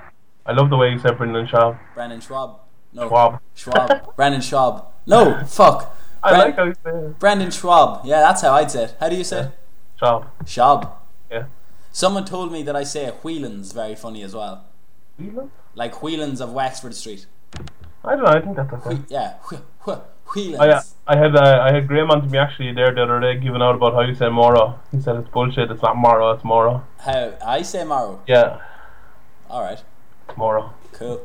[0.44, 1.78] I love the way you said Brendan Schwab.
[1.94, 2.60] Brendan Schwab.
[2.92, 3.08] No.
[3.08, 3.40] Schwab.
[3.54, 4.16] Schwab.
[4.16, 4.84] Brendan Schwab.
[5.06, 5.96] No, fuck.
[6.22, 7.18] I Bren- like how you say it.
[7.18, 8.04] Brendan Schwab.
[8.04, 8.96] Yeah, that's how I'd say it.
[9.00, 9.50] How do you say it?
[9.98, 10.26] Schwab.
[10.46, 10.92] Schwab.
[11.30, 11.44] Yeah.
[11.90, 14.66] Someone told me that I say Whelan's very funny as well.
[15.18, 15.50] Whelan?
[15.74, 17.26] Like Whelan's of Wexford Street.
[18.04, 18.30] I don't know.
[18.30, 18.94] I think that's okay.
[18.96, 19.34] Whe- yeah,
[19.84, 20.60] Whelan's.
[20.60, 23.18] I, uh, I had uh, I had Graham on to me actually there the other
[23.20, 24.78] day giving out about how you say Moro.
[24.92, 25.70] He said it's bullshit.
[25.70, 26.30] It's not Moro.
[26.32, 26.84] It's Moro.
[26.98, 28.20] How I say Morrow.
[28.28, 28.60] Yeah,
[29.48, 29.82] All right,
[30.36, 30.72] Moro.
[30.92, 31.22] cool.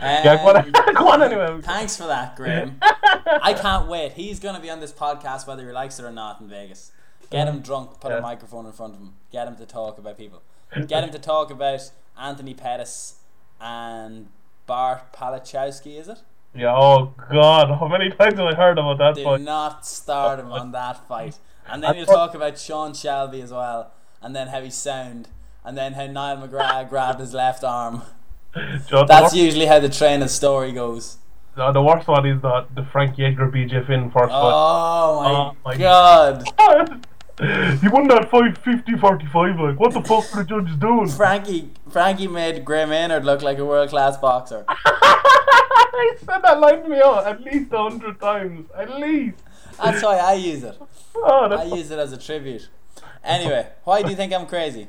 [0.00, 1.60] Yeah, go on, Um, go on anyway.
[1.60, 2.78] Thanks for that, Graham.
[2.82, 4.12] I can't wait.
[4.12, 6.92] He's going to be on this podcast whether he likes it or not in Vegas.
[7.30, 8.18] Get him drunk, put Yeah.
[8.18, 10.40] a microphone in front of him, get him to talk about people.
[10.86, 13.16] Get him to talk about Anthony Pettis
[13.60, 14.28] and
[14.66, 16.18] Bart Palaszewski, is it?
[16.54, 16.74] Yeah.
[16.74, 19.40] Oh God, how many times have I heard about that Do fight?
[19.42, 21.38] not start him on that fight.
[21.70, 23.92] And then you'll talk about Sean Shelby as well,
[24.22, 25.28] and then how he sound,
[25.64, 28.02] and then how Niall McGrath grabbed his left arm.
[28.88, 31.18] Joe, the, That's usually how the trainer's story goes.
[31.54, 35.56] the, the worst one is the the Frankie Edgar BJ Penn first Oh my, Oh
[35.64, 36.44] my god.
[36.56, 37.04] fight.
[37.80, 41.08] he won that fight 50-45 like what the fuck were the judges doing?
[41.08, 44.64] Frankie Frankie made Gray Maynard look like a world class boxer.
[45.98, 48.68] I said that line to me out at least a hundred times.
[48.76, 49.36] At least.
[49.82, 50.80] That's why I use it.
[51.20, 52.68] Oh, I use it as a tribute.
[53.24, 54.86] Anyway, why do you think I'm crazy?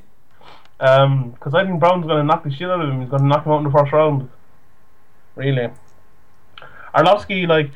[0.80, 3.02] Um, Because I think Browne's going to knock the shit out of him.
[3.02, 4.30] He's going to knock him out in the first round.
[5.36, 5.70] Really.
[6.94, 7.72] Arlovsky, like,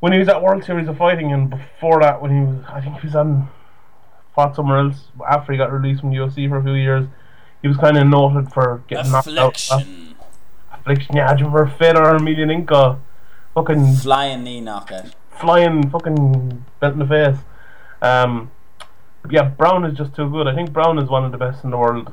[0.00, 2.82] when he was at World Series of Fighting, and before that, when he was, I
[2.82, 3.48] think he was on,
[4.34, 4.96] fought somewhere else
[5.28, 7.06] after he got released from the UFC for a few years,
[7.60, 9.56] he was kind of noted for getting knocked out.
[9.56, 10.14] Affliction.
[10.72, 12.98] Affliction, yeah, do you remember Fedor Emelianenko?
[13.54, 15.14] Fucking Flying knee knockout.
[15.38, 17.36] flying fucking belt in the face.
[18.00, 18.50] Um,
[19.30, 20.48] yeah, Browne is just too good.
[20.48, 22.12] I think Browne is one of the best in the world.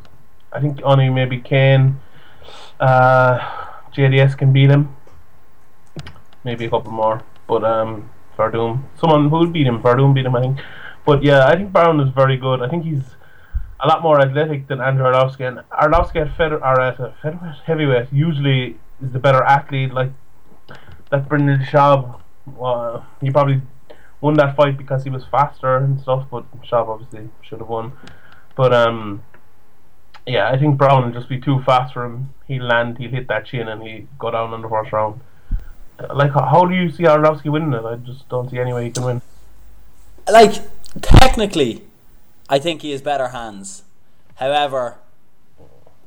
[0.51, 1.99] I think only maybe Cain,
[2.79, 3.39] uh,
[3.95, 4.95] JDS can beat him.
[6.43, 9.81] Maybe a couple more, but um, Werdum, someone who would beat him.
[9.81, 10.59] Werdum beat him, I think.
[11.09, 12.61] But yeah, I think Browne is very good.
[12.61, 13.01] I think he's
[13.79, 17.55] a lot more athletic than Andrew Arlovsky, and Arlovsky at feder or at a featherweight,
[17.65, 19.91] heavyweight usually is the better athlete.
[19.91, 20.11] Like
[21.09, 22.21] that Brendan Schaub,
[22.61, 23.63] uh, he probably
[24.21, 27.93] won that fight because he was faster and stuff, but Schaub obviously should have won.
[28.55, 29.23] But um,
[30.27, 32.35] yeah, I think Browne will just be too fast for him.
[32.47, 35.21] He'll land, he'll hit that chin, and he go down in the first round.
[35.99, 37.83] Uh, Like, how, how do you see Arlovsky winning it?
[37.83, 39.21] I just don't see any way he can win.
[40.31, 40.53] Like,
[41.01, 41.83] technically,
[42.49, 43.83] I think he has better hands.
[44.35, 44.97] However,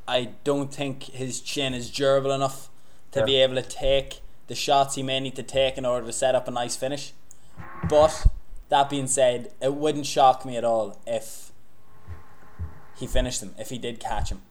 [0.08, 2.68] I don't think his chin is durable enough
[3.12, 3.24] to Yeah.
[3.26, 6.34] be able to take the shots he may need to take in order to set
[6.34, 7.12] up a nice finish.
[7.88, 8.26] But
[8.68, 11.52] that being said, it wouldn't shock me at all if
[12.96, 14.42] he finished him, if he did catch him.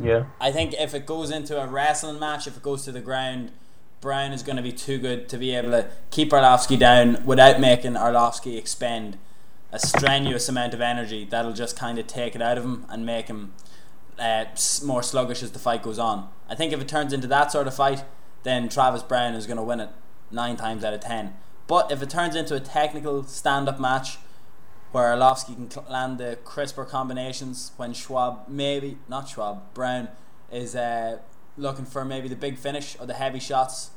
[0.00, 3.00] Yeah, I think if it goes into a wrestling match, if it goes to the
[3.00, 3.52] ground,
[4.00, 7.60] Browne is going to be too good to be able to keep Arlovsky down without
[7.60, 9.18] making Arlovsky expend
[9.74, 13.04] a strenuous amount of energy that'll just kind of take it out of him and
[13.04, 13.52] make him
[14.20, 14.44] uh,
[14.84, 16.28] more sluggish as the fight goes on.
[16.48, 18.04] I think if it turns into that sort of fight,
[18.44, 19.90] then Travis Browne is going to win it
[20.30, 21.34] nine times out of ten.
[21.66, 24.18] But if it turns into a technical stand up match
[24.92, 30.08] where Arlovsky can cl- land the crisper combinations when Schwab, maybe, not Schwab, Browne
[30.52, 31.18] is uh,
[31.56, 33.90] looking for maybe the big finish or the heavy shots,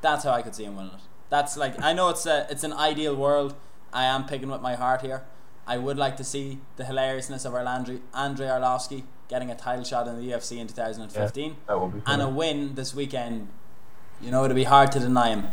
[0.00, 1.00] that's how I could see him winning it.
[1.28, 3.54] That's like, I know it's a, it's an ideal world.
[3.92, 5.24] I am picking with my heart here.
[5.66, 10.08] I would like to see the hilariousness of Arlandri, Andrei Arlovsky getting a title shot
[10.08, 13.48] in the UFC in 2015 that would be and a win this weekend.
[14.20, 15.46] You know, it'd be hard to deny him.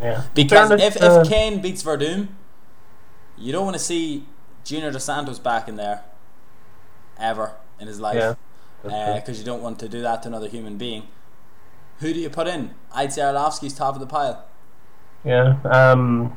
[0.00, 2.28] Yeah, Because if, uh, if Cain beats Werdum,
[3.38, 4.26] you don't want to see
[4.64, 6.04] Junior Dos Santos back in there
[7.18, 8.36] ever in his life.
[8.82, 9.34] that's Because true.
[9.38, 11.04] you don't want to do that to another human being.
[12.00, 12.74] Who do you put in?
[12.94, 14.44] I'd say Arlovsky's top of the pile.
[15.24, 15.56] yeah.
[15.64, 16.36] Um,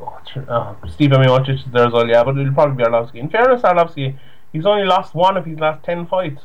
[0.00, 3.16] oh, Steve Miocic is there as well, yeah, but it'll probably be Arlovsky.
[3.16, 4.16] In fairness, Arlovsky,
[4.52, 6.42] he's only lost one of his last ten fights.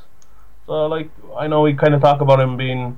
[0.65, 2.97] So, like, I know we kind of talk about him being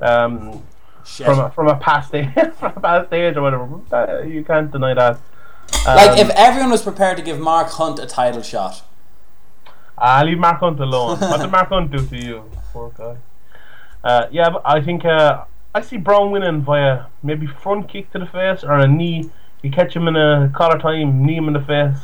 [0.00, 0.62] um,
[1.04, 1.26] Shit.
[1.26, 3.64] from a, from a past age, from a past age or whatever.
[3.66, 5.18] but that- you can't deny that.
[5.86, 8.82] like, Um, if everyone was prepared to give Mark Hunt a title shot,
[9.98, 11.18] Ah, leave Mark Hunt alone.
[11.20, 12.50] what did Mark Hunt do to you?
[12.72, 13.16] Poor guy.
[14.02, 15.44] Uh, yeah, but I think uh,
[15.74, 19.30] I see Browne winning via maybe front kick to the face or a knee.
[19.62, 21.98] You catch him in a collar time, knee him in the face.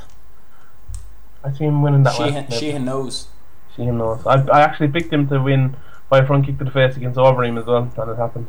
[1.45, 2.57] I see him winning that Sheehan, way.
[2.57, 3.29] Sheehan knows.
[3.75, 4.25] Sheehan knows.
[4.27, 5.77] I, I actually picked him to win
[6.09, 8.49] by a front kick to the face against Overeem as well, and it happened.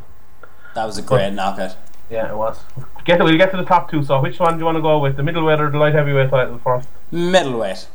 [0.76, 1.76] That was a great knockout.
[2.10, 2.60] Yeah, it was.
[3.06, 4.04] Get we'll get to the top two.
[4.04, 5.16] So, which one do you want to go with?
[5.16, 6.90] The middleweight or the light heavyweight title first?
[7.12, 7.88] Middleweight.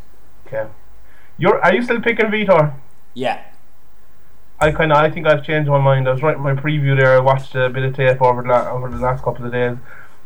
[0.47, 0.69] Okay.
[1.37, 2.75] You're are you still picking Vitor?
[3.15, 3.43] Yeah.
[4.61, 6.09] I kind of I think I've changed my mind.
[6.09, 7.17] I was writing my preview there.
[7.17, 9.77] I watched a bit of tape over the la- over the last couple of days,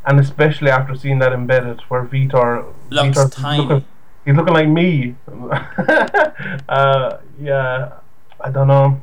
[0.09, 3.63] and especially after seeing that embedded where Vitor Looks Vitor's tiny.
[3.63, 3.85] Looking,
[4.25, 5.15] he's looking like me.
[6.69, 7.93] uh, yeah,
[8.41, 9.01] I don't know.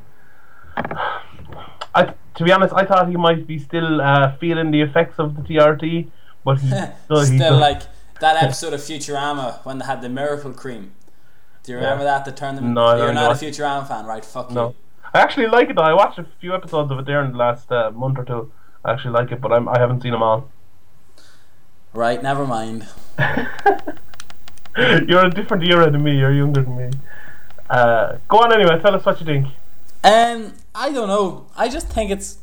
[1.94, 5.36] I to be honest, I thought he might be still uh, feeling the effects of
[5.38, 6.10] the TRT,
[6.44, 6.68] but he
[7.06, 7.82] still, Still does- like
[8.20, 10.94] that episode of Futurama when they had the miracle cream.
[11.64, 12.26] Do you remember that?
[12.26, 12.74] That turned them.
[12.74, 13.32] No, You're not know.
[13.32, 14.24] a Futurama fan, right?
[14.26, 14.70] Fuck No.
[14.70, 14.76] you.
[15.14, 15.82] I actually like it though.
[15.82, 18.52] I watched a few episodes of it there in the last uh, month or two.
[18.84, 20.50] I actually like it, but I'm, I haven't seen them all.
[21.96, 22.88] Right, never mind.
[24.78, 26.18] You're a different era than me.
[26.18, 26.92] You're younger than me.
[27.70, 28.78] Uh, go on anyway.
[28.82, 29.48] Tell us what you think.
[30.04, 31.48] Um, I don't know.
[31.56, 32.40] I just think it's.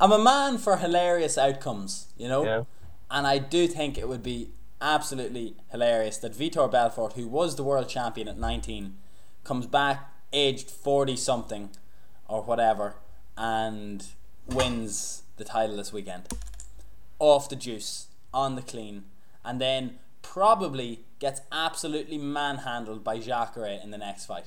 [0.00, 2.42] I'm a man for hilarious outcomes, you know.
[2.44, 2.64] Yeah.
[3.10, 4.48] And I do think it would be
[4.80, 8.96] absolutely hilarious that Vitor Belfort, who was the world champion at 19,
[9.44, 11.70] comes back aged 40 something
[12.28, 12.94] or whatever
[13.36, 14.06] and
[14.46, 16.28] wins the title this weekend.
[17.18, 19.04] Off the juice, on the clean,
[19.44, 24.46] and then probably gets absolutely manhandled by Jacare in the next fight.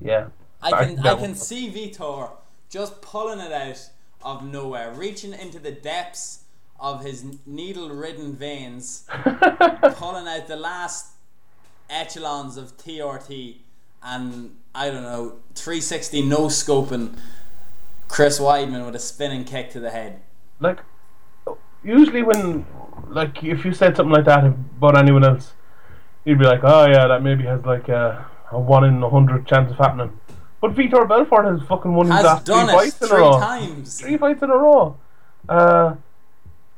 [0.00, 0.28] Yeah.
[0.60, 1.16] I can I no.
[1.16, 2.30] can see Vitor
[2.68, 3.90] just pulling it out
[4.22, 6.40] of nowhere, reaching into the depths
[6.80, 9.04] of his needle-ridden veins,
[9.94, 11.12] pulling out the last
[11.90, 13.56] echelons of TRT
[14.02, 17.16] and I don't know 360 no scoping
[18.08, 20.20] Chris Weidman with a spinning kick to the head.
[20.60, 20.80] like
[21.82, 22.66] usually when
[23.08, 25.52] like if you said something like that about anyone else,
[26.24, 29.46] you'd be like, oh yeah, that maybe has like a, a one in a hundred
[29.46, 30.18] chance of happening.
[30.60, 33.18] But Vitor Belfort has fucking won his Has last done three fights in a three
[33.18, 33.38] row.
[33.38, 34.00] times.
[34.00, 34.96] Three fights in a row.
[35.48, 35.94] Uh,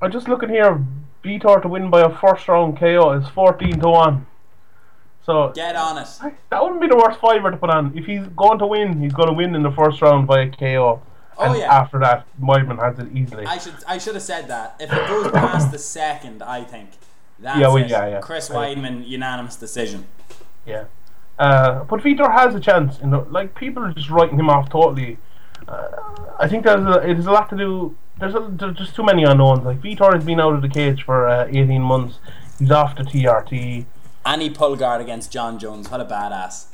[0.03, 0.84] I'm just looking here.
[1.24, 4.26] Vitor to win by a first round KO is fourteen to one.
[5.24, 6.09] So Get on it.
[6.51, 7.96] that wouldn't be the worst fiver to put on.
[7.96, 10.51] If he's going to win, he's going to win in the first round by a
[10.51, 11.03] KO.
[11.39, 11.72] Oh, and yeah.
[11.74, 13.47] after that, Weidman has it easily.
[13.47, 14.76] I should I should have said that.
[14.78, 16.91] If it goes past the second, I think
[17.39, 17.89] that's Yeah, well, it.
[17.91, 18.20] yeah, yeah.
[18.20, 18.49] Chris.
[18.51, 20.07] Weidman unanimous decision.
[20.66, 20.85] Yeah.
[21.39, 22.99] Uh, but Vitor has a chance.
[23.01, 25.16] You know, like people are just writing him off totally.
[25.66, 25.89] Uh,
[26.39, 27.97] I think there's a, it has a lot to do.
[28.18, 29.64] There's, a, there's just too many unknowns.
[29.64, 32.18] Like Vitor has been out of the cage for uh, 18 months.
[32.59, 33.87] He's off to TRT.
[34.26, 35.91] and he pulled guard against Jon Jones.
[35.91, 36.66] What a badass.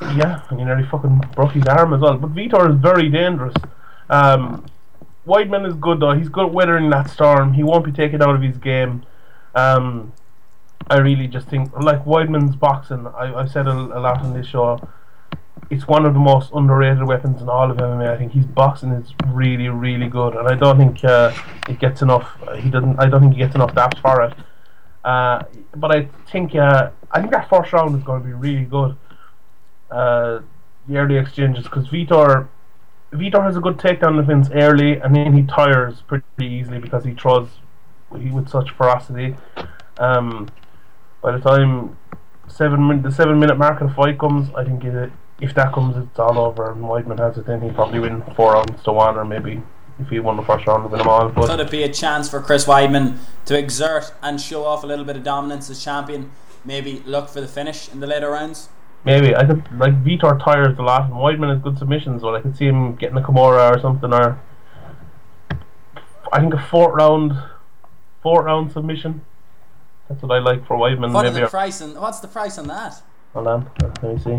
[0.00, 2.16] Yeah, and he nearly fucking broke his arm as well.
[2.16, 3.52] But Vitor is very dangerous.
[4.10, 4.66] Um,
[5.26, 6.12] Weidman is good though.
[6.12, 7.54] He's good at weathering that storm.
[7.54, 9.04] He won't be taken out of his game.
[9.54, 10.12] Um,
[10.88, 14.46] I really just think, like Weidman's boxing, I, I've said a, a lot on this
[14.46, 14.88] show.
[15.70, 18.10] It's one of the most underrated weapons in all of MMA.
[18.10, 21.32] I think his boxing is really, really good, and I don't think uh,
[21.68, 22.28] it gets enough.
[22.58, 22.98] He doesn't.
[22.98, 24.34] I don't think he gets enough daps for it.
[25.04, 25.44] Uh,
[25.76, 28.96] but I think uh, I think that first round is going to be really good.
[29.90, 30.40] Uh,
[30.88, 32.48] the early exchanges because Vitor
[33.12, 37.14] Vitor has a good takedown defense early, and then he tires pretty easily because he
[37.14, 37.48] throws
[38.16, 39.36] he with such ferocity.
[39.98, 40.48] Um,
[41.22, 41.96] by the time
[42.48, 45.72] seven min- the seven minute mark of the fight comes, I think it, if that
[45.72, 46.70] comes, it's all over.
[46.72, 49.62] And Weidman has it, then he'll probably win four rounds to one, or maybe
[49.98, 51.28] if he won the first round, win them all.
[51.28, 54.86] But Could it be a chance for Chris Weidman to exert and show off a
[54.86, 56.30] little bit of dominance as champion?
[56.64, 58.68] Maybe look for the finish in the later rounds.
[59.04, 62.22] Maybe I could like Vitor tires a lot, and Weidman has good submissions.
[62.22, 64.38] But I could see him getting a Kimura or something, or
[66.32, 67.32] I think a fourth round,
[68.22, 69.22] fourth round submission.
[70.08, 71.12] That's what I like for Weidman.
[71.12, 73.00] What maybe the price on, what's the price on that?
[73.32, 74.30] hold on, let me see.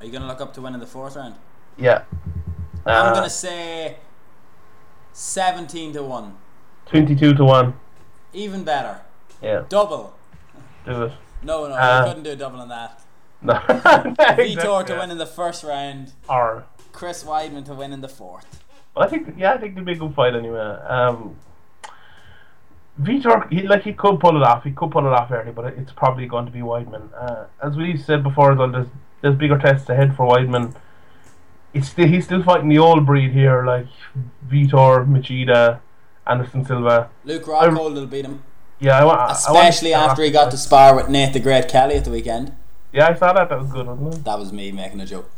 [0.00, 1.34] Are you going to look up to win in the fourth round?
[1.76, 2.04] Yeah,
[2.86, 3.98] I'm uh, going to say
[5.12, 6.36] 17 to 1.
[6.86, 7.74] twenty-two to one.
[8.32, 9.00] Even better.
[9.42, 10.14] Yeah, Double.
[10.84, 11.12] do it.
[11.42, 13.00] No, no, Uh, you couldn't do a double on that.
[13.44, 13.54] No.
[13.54, 18.62] Vitor to win in the first round, Or, Chris Weidman to win in the fourth.
[18.94, 20.58] well, I think yeah, I think it'll be a good fight anyway.
[20.60, 21.36] Um,
[23.00, 24.64] Vitor, he, like he could pull it off.
[24.64, 27.08] He could pull it off early, but it's probably going to be Weidman.
[27.18, 28.88] Uh, as we said before, as well, there's
[29.22, 30.74] there's bigger tests ahead for Weidman.
[31.74, 33.86] It's still, he's still fighting the old breed here, like
[34.46, 35.80] Vitor, Machida,
[36.26, 37.08] Anderson Silva.
[37.24, 38.42] Luke Rockhold will beat him.
[38.78, 39.20] Yeah, I want.
[39.20, 42.10] I want- Especially after he got to spar with Nate the Great Kelly at the
[42.10, 42.54] weekend.
[42.92, 43.48] Yeah, I saw that.
[43.48, 44.24] That was good, wasn't it?
[44.24, 45.30] That was me making a joke.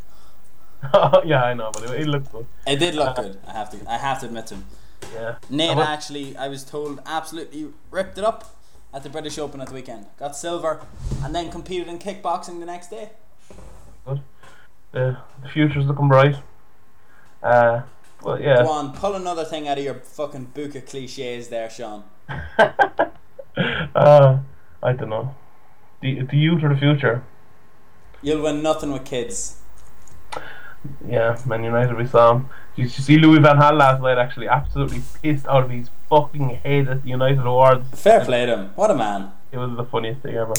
[1.24, 2.46] yeah, I know, but it, it looked good.
[2.66, 3.38] It did look good.
[3.46, 3.90] I have to.
[3.90, 4.64] I have to admit to him.
[5.14, 5.36] Yeah.
[5.50, 8.56] Nate actually, I was told, absolutely ripped it up
[8.92, 10.06] at the British Open at the weekend.
[10.18, 10.80] Got silver,
[11.22, 13.10] and then competed in kickboxing the next day.
[14.06, 14.20] Good.
[14.92, 16.36] The, the future's looking bright.
[17.42, 17.82] Uh,
[18.22, 18.62] well, yeah.
[18.62, 22.04] Go on, pull another thing out of your fucking book of cliches there, Sean.
[22.28, 24.38] uh,
[24.82, 25.34] I don't know.
[26.00, 27.24] The the youth or the future?
[28.24, 29.56] You'll win nothing with kids.
[31.06, 31.94] Yeah, Man United.
[31.94, 32.48] We saw him.
[32.74, 34.16] Did you see Louis Van Gaal last night?
[34.16, 37.86] Actually, absolutely pissed out of his fucking head at the United Awards.
[38.00, 38.72] Fair play to him.
[38.76, 39.32] What a man.
[39.52, 40.54] It was the funniest thing ever.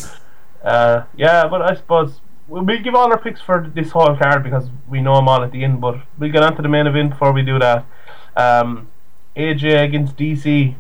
[0.64, 4.44] Uh, yeah, but I suppose we'll we'll give all our picks for this whole card
[4.44, 5.82] because we know them all at the end.
[5.82, 7.84] But we'll get on to the main event before we do that.
[8.38, 8.90] Um,
[9.36, 10.76] AJ against DC.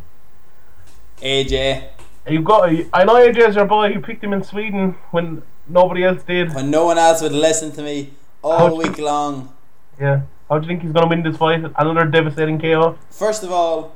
[1.17, 1.89] AJ,
[2.29, 2.69] You got.
[2.93, 3.88] I know AJ's your boy.
[3.88, 6.53] You picked him in Sweden when nobody else did.
[6.53, 8.11] when no one else would listen to me
[8.43, 9.53] all you- week long.
[9.99, 10.22] Yeah.
[10.49, 11.63] How do you think he's gonna win this fight?
[11.78, 12.97] Another devastating KO.
[13.09, 13.93] First of all,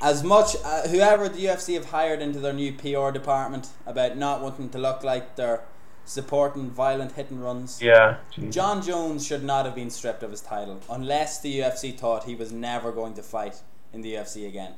[0.00, 4.40] as much uh, whoever the UFC have hired into their new PR department about not
[4.40, 5.62] wanting to look like they're
[6.04, 7.80] supporting violent hit and runs.
[7.80, 8.16] Yeah.
[8.34, 8.52] Jeez.
[8.52, 12.34] Jon Jones should not have been stripped of his title unless the UFC thought he
[12.34, 14.74] was never going to fight in the UFC again.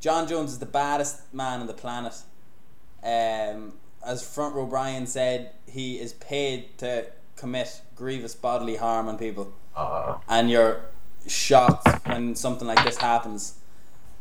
[0.00, 2.14] Jon Jones is the baddest man on the planet.
[3.02, 3.72] Um,
[4.04, 9.52] as Front Row Brian said, he is paid to commit grievous bodily harm on people
[9.76, 10.80] Uh, and you're
[11.26, 13.54] shocked when something like this happens.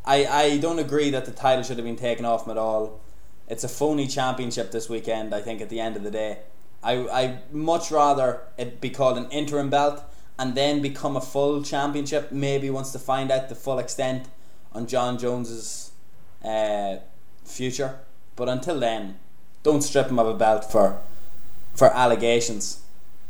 [0.05, 2.99] I, I don't agree that the title should have been taken off him at all.
[3.47, 6.39] It's a phony championship this weekend, I think, at the end of the day.
[6.83, 10.03] I I much rather it be called an interim belt
[10.37, 14.27] and then become a full championship, maybe once to find out the full extent
[14.73, 15.91] on Jon Jones's
[16.43, 16.97] uh,
[17.43, 17.99] future.
[18.35, 19.17] But until then,
[19.67, 20.99] don't strip him of a belt for
[21.75, 22.81] for allegations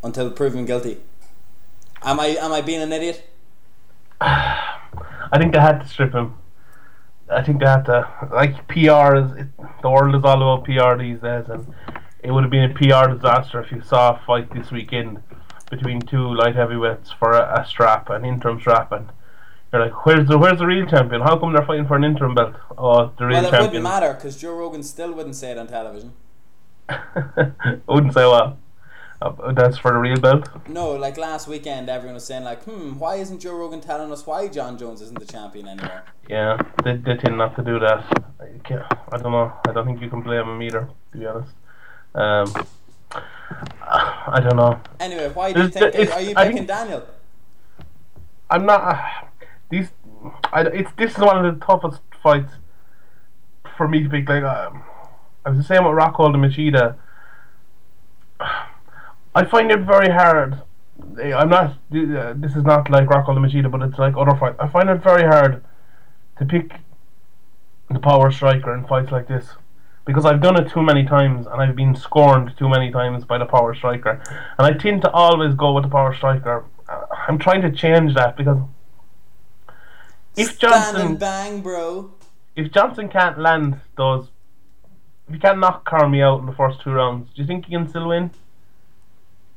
[0.03, 0.97] until proven guilty.
[2.03, 3.27] Am I am I being an idiot?
[4.21, 6.35] I think they had to strip him.
[7.29, 8.07] I think they had to.
[8.31, 9.47] Like PR is it,
[9.81, 11.73] the world is all about PR these days, and
[12.23, 15.21] it would have been a PR disaster if you saw a fight this weekend
[15.69, 19.09] between two light heavyweights for a, a strap, an interim strap, and
[19.73, 21.21] you're like, where's the where's the real champion?
[21.21, 22.55] How come they're fighting for an interim belt?
[22.77, 25.67] Oh, the real Well, it wouldn't matter because Joe Rogan still wouldn't say it on
[25.67, 26.13] television.
[26.89, 28.57] I wouldn't say well.
[29.19, 30.47] Uh, that's for the real belt.
[30.69, 34.27] No, like last weekend, everyone was saying like, "Hmm, why isn't Joe Rogan telling us
[34.27, 38.05] why Jon Jones isn't the champion anymore?" Yeah, they, they tend not to do that.
[38.39, 39.51] I, don't know.
[39.67, 41.51] I don't think you can blame them either, to be honest.
[42.13, 42.67] Um,
[43.81, 44.79] I don't know.
[44.99, 45.95] Anyway, why do you think?
[45.95, 47.03] it's- Are you picking think- Daniel?
[48.49, 48.81] I'm not.
[48.81, 49.01] Uh,
[49.69, 49.89] these.
[50.53, 52.51] I, it's this is one of the toughest fights
[53.75, 54.29] for me to pick.
[54.29, 54.83] Like um,
[55.47, 56.95] I was the same with Rockhold and Machida.
[59.33, 60.61] I find it very hard.
[61.21, 61.71] eh, I'm not.
[61.71, 64.57] uh, This is not like Rockhold and Machida, but it's like other fights.
[64.59, 65.63] I find it very hard
[66.39, 66.73] to pick
[67.89, 69.51] the power striker in fights like this
[70.03, 73.37] because I've done it too many times and I've been scorned too many times by
[73.37, 74.21] the power striker,
[74.57, 76.65] and I tend to always go with the power striker.
[76.89, 78.57] Uh, I'm trying to change that because
[80.35, 82.11] if Johnson bang, bro.
[82.57, 84.27] if Johnson can't land those,
[85.27, 87.71] if he can't knock Cormier out in the first two rounds, do you think he
[87.71, 88.31] can still win?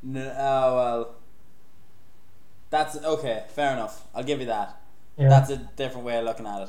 [0.03, 1.14] No, oh well.
[2.71, 3.45] That's okay.
[3.49, 4.07] Fair enough.
[4.14, 4.81] I'll give you that.
[5.16, 5.29] Yeah.
[5.29, 6.68] That's a different way of looking at it.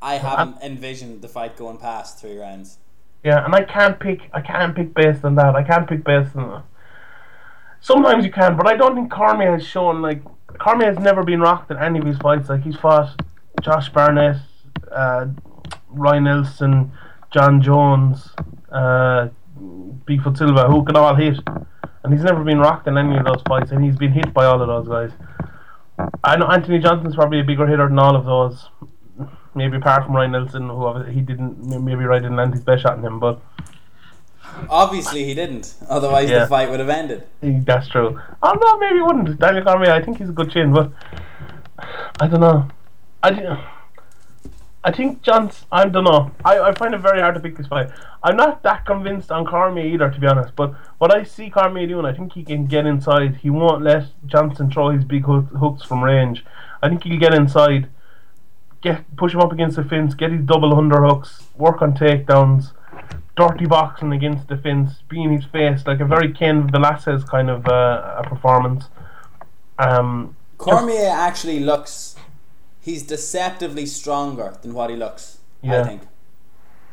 [0.00, 2.78] I haven't envisioned the fight going past three rounds.
[3.22, 4.28] Yeah, and I can't pick.
[4.32, 5.54] I can't pick based on that.
[5.54, 6.50] I can't pick based on.
[6.50, 6.64] that.
[7.80, 10.22] Sometimes you can, but I don't think Cormier has shown like
[10.58, 12.48] Cormier has never been rocked in any of his fights.
[12.48, 13.20] Like he's fought
[13.60, 14.36] Josh Barnett,
[14.90, 15.26] uh,
[15.90, 16.90] Roy Nelson,
[17.32, 18.30] Jon Jones,
[18.70, 19.28] uh,
[20.06, 21.38] Bigfoot Silva, who can all hit,
[22.04, 24.44] and he's never been rocked in any of those fights, and he's been hit by
[24.44, 25.10] all of those guys.
[26.24, 28.68] I know Anthony Johnson's probably a bigger hitter than all of those.
[29.54, 32.98] Maybe apart from Roy Nelson, who he didn't, maybe Roy didn't land his best shot
[32.98, 33.40] on him, but
[34.68, 35.74] Obviously, he didn't.
[35.88, 36.40] Otherwise, Yeah.
[36.40, 37.24] the fight would have ended.
[37.40, 38.20] That's true.
[38.42, 39.38] Oh no, maybe he wouldn't.
[39.38, 40.90] Daniel Cormier, I think he's a good chin, but
[42.20, 42.68] I don't know.
[43.22, 43.30] I,
[44.84, 45.64] I think John's.
[45.70, 46.32] I don't know.
[46.44, 47.90] I, I find it very hard to pick this fight.
[48.22, 50.56] I'm not that convinced on Cormier either, to be honest.
[50.56, 53.36] But what I see Cormier doing, I think he can get inside.
[53.36, 56.44] He won't let Johnson throw his big hook, hooks from range.
[56.82, 57.88] I think he'll get inside,
[58.80, 62.72] get push him up against the fence, get his double underhooks, work on takedowns
[63.36, 67.48] dirty boxing against the fence, be in his face, like a very Cain Velasquez kind
[67.48, 68.86] of uh, a performance.
[69.78, 72.11] Um, Cormier actually looks.
[72.82, 75.38] He's deceptively stronger than what he looks.
[75.84, 76.02] I think.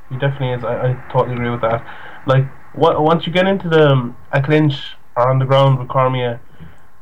[0.09, 0.63] he definitely is.
[0.63, 1.83] I, I totally agree with that.
[2.27, 4.75] Like once you get into the um, a clinch
[5.17, 6.39] or on the ground with Cormier,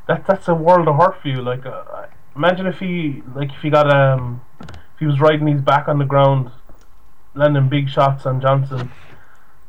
[0.07, 1.41] that that's a world of hurt for you.
[1.41, 5.61] Like uh, imagine if he like if he got um if he was riding his
[5.61, 6.49] back on the ground,
[7.35, 8.91] landing big shots on Johnson.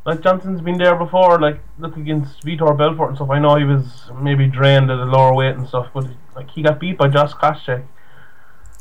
[0.06, 3.30] Like Johnson's been there before, like look against Vitor Belfort and stuff.
[3.30, 6.06] I know he was maybe drained at a lower weight and stuff, but
[6.36, 7.84] like he got beat by Josh Koscheck,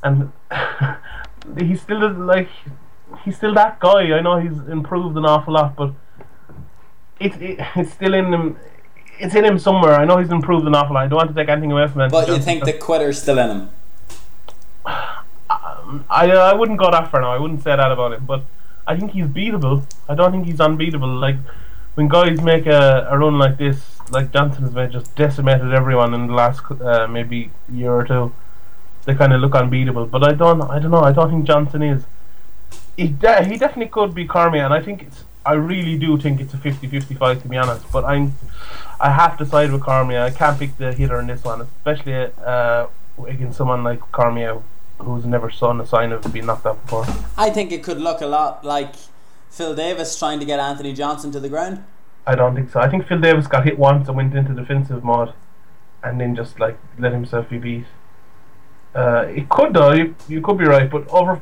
[0.03, 0.31] and
[1.57, 2.49] he's still like
[3.23, 4.11] he's still that guy.
[4.17, 5.93] I know he's improved an awful lot, but
[7.19, 8.57] it, it it's still in him.
[9.19, 9.93] It's in him somewhere.
[9.93, 11.05] I know he's improved an awful lot.
[11.05, 12.11] I don't want to take anything away from him.
[12.11, 13.69] But you think the quitter's still in him?
[14.85, 17.31] I I wouldn't go that far now.
[17.31, 18.43] I wouldn't say that about him, but
[18.85, 19.83] I think he's beatable.
[20.07, 21.13] I don't think he's unbeatable.
[21.15, 21.37] Like
[21.95, 26.13] when guys make a, a run like this, like Johnson has made, just decimated everyone
[26.13, 28.33] in the last uh, maybe year or two.
[29.07, 30.61] They kind of look unbeatable, but I don't.
[30.63, 30.99] I don't know.
[30.99, 32.03] I don't think Johnson is.
[32.97, 35.23] He de- he definitely could be Cormier, and I think it's.
[35.45, 37.89] I really do think it's a 50-50 fight to be honest.
[37.89, 38.35] But I'm.
[38.99, 40.19] I have to side with Cormier.
[40.19, 42.87] I can't pick the hitter in this one, especially uh,
[43.25, 44.61] against someone like Cormier,
[44.99, 47.05] who's never shown a sign of being knocked out before.
[47.37, 48.93] I think it could look a lot like
[49.49, 51.81] Phil Davis trying to get Anthony Johnson to the ground.
[52.25, 52.81] I don't think so.
[52.81, 55.31] I think Phil Davis got hit once and went into defensive mode,
[56.03, 57.85] and then just like let himself be beat.
[58.95, 59.91] Uh, it could though.
[59.93, 61.41] You, you could be right, but over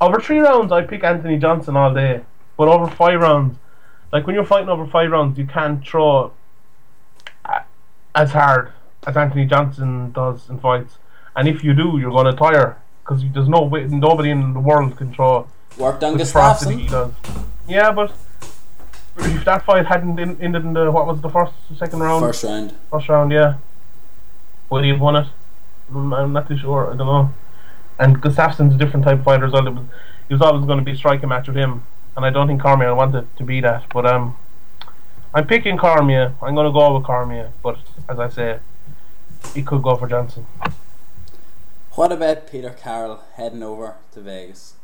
[0.00, 2.22] over three rounds, I pick Anthony Johnson all day.
[2.56, 3.58] But over five rounds,
[4.12, 6.32] like when you're fighting over five rounds, you can't throw
[8.14, 8.72] as hard
[9.06, 10.98] as Anthony Johnson does in fights.
[11.36, 14.60] And if you do, you're going to tire because there's no way, nobody in the
[14.60, 15.46] world can throw
[15.76, 16.90] Worked on the ferocity he Gustafsson.
[17.24, 17.34] does.
[17.68, 18.12] Yeah, but
[19.18, 22.44] if that fight hadn't in, ended in the what was the first, second round, First
[22.44, 22.72] round.
[22.90, 23.54] first round, yeah,
[24.70, 25.26] would he have won it?
[25.92, 26.92] I'm not too sure.
[26.92, 27.32] I don't know.
[27.98, 29.66] And Gustafsson's a different type of fighter as well.
[29.66, 29.84] It was,
[30.28, 31.84] it was always going to be a striking match with him,
[32.16, 33.84] and I don't think Cormier wanted to be that.
[33.92, 34.36] But um,
[35.32, 36.34] I'm picking Cormier.
[36.42, 37.78] I'm going to go with Cormier, but
[38.08, 38.58] as I say,
[39.54, 40.46] he could go for Johnson.
[41.92, 44.74] What about Peter Carroll heading over to Vegas?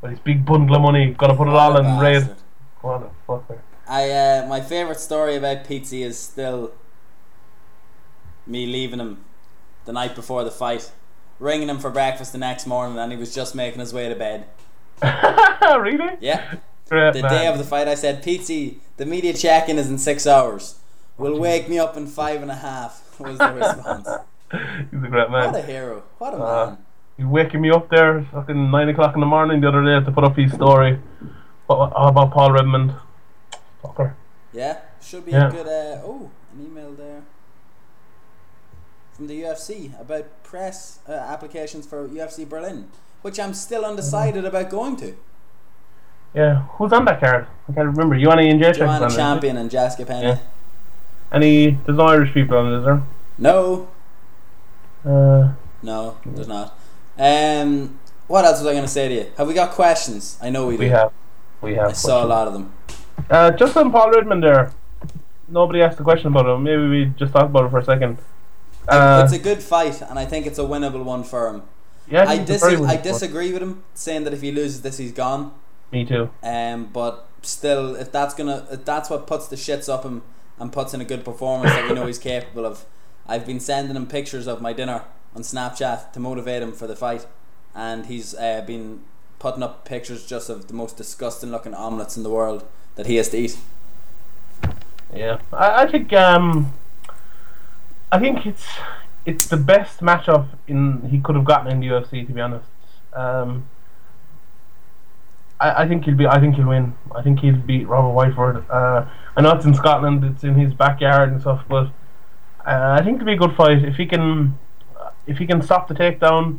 [0.00, 2.36] Well, his big bundle of money, got to put it all in red.
[2.80, 3.58] What a fucker.
[3.88, 6.72] I uh, my favorite story about Pizzi is still
[8.46, 9.24] me leaving him
[9.84, 10.90] the night before the fight,
[11.38, 14.14] ringing him for breakfast the next morning, and he was just making his way to
[14.14, 14.46] bed.
[15.02, 16.16] really?
[16.20, 16.56] Yeah,
[16.88, 17.30] Great the man.
[17.30, 20.76] day of the fight, I said, Pizzi, the media check-in is in six hours.
[21.18, 23.00] Will wake me up in five and a half.
[23.20, 24.08] Was the response.
[24.90, 25.52] He's a great man.
[25.52, 26.02] What a hero!
[26.18, 26.78] What a Uh, man!
[27.16, 30.10] He's waking me up there fucking nine o'clock in the morning the other day to
[30.12, 30.98] put up his story
[31.68, 32.94] about Paul Redmond.
[33.82, 34.14] Fucker.
[34.52, 35.48] Yeah, should be Yeah.
[35.48, 35.66] a good.
[35.66, 37.22] Uh, oh, an email there
[39.14, 42.88] from the UFC about press uh, applications for UFC Berlin,
[43.22, 45.14] which I'm still undecided about going to.
[46.34, 47.46] Yeah, who's on that card?
[47.68, 48.16] I can't remember.
[48.16, 49.10] You want any Jacek Joanna it?
[49.14, 50.22] Champion and Jessica Penne.
[50.24, 50.38] Yeah.
[51.30, 51.70] Any?
[51.86, 53.02] There's no Irish people on it, is there?
[53.38, 53.88] No,
[55.04, 55.52] Uh,
[55.82, 56.76] no, there's not.
[57.18, 59.26] Um, what else was I going to say to you?
[59.36, 60.38] Have we got questions?
[60.42, 60.82] I know we, we do.
[60.84, 61.12] We have.
[61.60, 61.88] We have.
[61.90, 62.72] I saw a lot of them.
[63.30, 64.72] Uh, just on Paul Redmond there.
[65.48, 66.62] Nobody asked a question about him.
[66.64, 68.18] Maybe we just talk about it for a second.
[68.88, 71.62] Uh, it's a good fight, and I think it's a winnable one for him.
[72.08, 75.52] yeah, I, dis- I disagree with him saying that if he loses this, he's gone.
[75.90, 76.30] Me too.
[76.42, 80.22] Um, but still, if that's gonna, if that's what puts the shits up him
[80.58, 82.84] and puts in a good performance that we know he's capable of.
[83.26, 85.02] I've been sending him pictures of my dinner
[85.34, 87.26] on Snapchat to motivate him for the fight,
[87.74, 89.00] and he's uh, been
[89.38, 92.64] putting up pictures just of the most disgusting looking omelets in the world
[92.96, 93.58] that he has to eat.
[95.14, 96.72] Yeah, I, I think um,
[98.14, 98.66] I think it's
[99.26, 102.26] it's the best matchup in he could have gotten in the UFC.
[102.26, 102.68] To be honest,
[103.12, 103.66] um,
[105.60, 106.26] I, I think he'll be.
[106.26, 106.94] I think he'll win.
[107.14, 108.64] I think he'll beat Robert Whiteford.
[108.70, 109.06] Uh,
[109.36, 110.24] I know it's in Scotland.
[110.24, 111.86] It's in his backyard and stuff, but
[112.66, 114.58] uh, I think it'll be a good fight if he can.
[115.26, 116.58] If he can stop the takedown,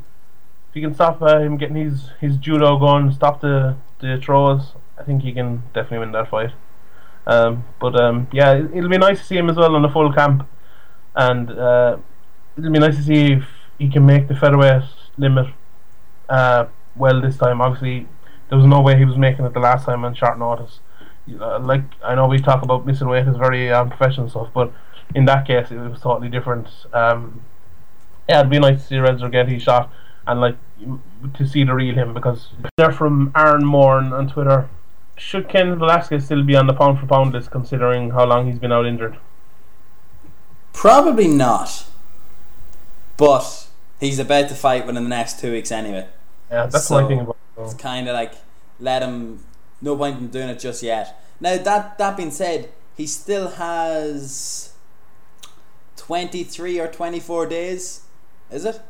[0.69, 4.73] if he can stop uh, him getting his his judo going, stop the the throws.
[4.97, 6.51] I think he can definitely win that fight.
[7.27, 9.89] Um, but um, yeah, it- it'll be nice to see him as well on the
[9.89, 10.47] full camp,
[11.15, 11.97] and uh,
[12.57, 13.45] it'll be nice to see if
[13.79, 14.83] he can make the featherweight
[15.17, 15.47] limit
[16.29, 17.61] uh, well this time.
[17.61, 18.07] Obviously,
[18.49, 20.79] there was no way he was making it the last time on short notice.
[21.27, 24.71] Know, like I know we talk about missing weight is very um, professional stuff, but
[25.15, 26.67] in that case it was totally different.
[26.93, 27.41] Um,
[28.29, 29.91] yeah, it'd be nice to see Renzo get his shot
[30.27, 30.57] and like
[31.33, 34.69] to see the real him because they're from Aaron Morn on Twitter.
[35.17, 38.59] Should Cain Velasquez still be on the pound for pound list considering how long he's
[38.59, 39.17] been out injured?
[40.75, 41.85] Probably not,
[43.17, 43.67] but
[43.99, 46.07] he's about to fight within the next two weeks anyway.
[46.51, 48.33] Yeah, that's So- about It's kind of like
[48.79, 49.39] let him.
[49.81, 51.21] No point in doing it just yet.
[51.39, 54.73] Now that that being said, he still has
[55.95, 58.01] twenty three or twenty four days.
[58.51, 58.81] Is it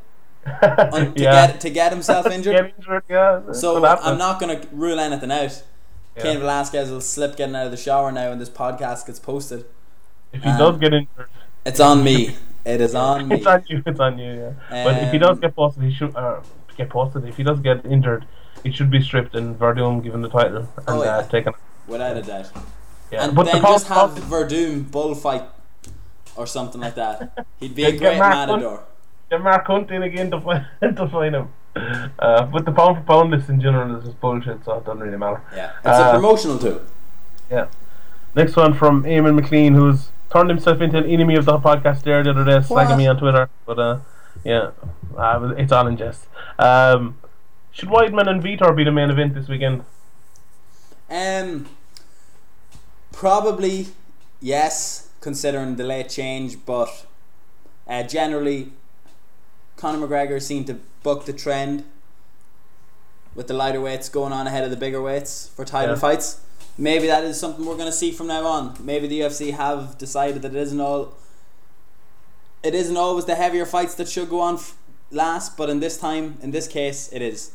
[0.61, 1.47] Un- to yeah.
[1.47, 2.55] get to get himself injured?
[2.55, 3.51] Get injured, yeah.
[3.51, 3.83] So.
[3.85, 5.63] I'm not going to rule anything out.
[6.15, 6.23] Yeah.
[6.23, 9.65] Cain Velasquez will slip getting out of the shower now when this podcast gets posted.
[10.33, 11.29] If he um, does get injured,
[11.65, 12.35] It's on me.
[12.65, 13.35] It is on me.
[13.37, 13.83] it's on you.
[13.85, 14.33] It's on you.
[14.71, 14.83] Yeah.
[14.83, 16.41] but if he does Um, get posted, he should uh,
[16.77, 17.25] get posted.
[17.25, 18.25] If he does get injured,
[18.63, 21.17] he should be stripped and Werdum given the title and Oh, yeah.
[21.17, 21.53] uh, taken.
[21.87, 22.51] Without a doubt.
[23.11, 23.25] Yeah.
[23.25, 25.43] and but then the just have Werdum bullfight
[26.35, 27.45] or something like that.
[27.59, 28.81] He'd be a great Mark Hunt.
[29.29, 30.65] get Mark Hunt in again to find
[30.97, 31.49] to find him.
[31.75, 35.01] Uh, but the pound for pound list in general is just bullshit, so it doesn't
[35.01, 35.41] really matter.
[35.55, 36.81] Yeah, it's a Uh, promotional tool.
[37.51, 37.67] Yeah.
[38.33, 42.21] Next one from Eamon McLean, who's turned himself into an enemy of the podcast there
[42.23, 42.97] the other day, slagging What?
[42.97, 43.49] me on Twitter.
[43.65, 43.99] But uh,
[44.43, 44.71] yeah,
[45.17, 46.27] uh, it's all in jest.
[46.59, 47.17] Um,
[47.71, 49.85] should Weidman and Vitor be the main event this weekend?
[51.09, 51.67] Um,
[53.13, 53.87] probably
[54.41, 57.05] yes, considering the late change, but
[57.87, 58.71] uh, generally,
[59.77, 61.85] Conor McGregor seemed to buck the trend
[63.35, 65.99] with the lighter weights going on ahead of the bigger weights for title Yeah.
[66.01, 66.41] fights.
[66.77, 68.75] Maybe that is something we're going to see from now on.
[68.79, 71.13] Maybe the UFC have decided that it isn't all.
[72.63, 74.75] It isn't always the heavier fights that should go on f-
[75.11, 77.51] last, but in this time, in this case, it is.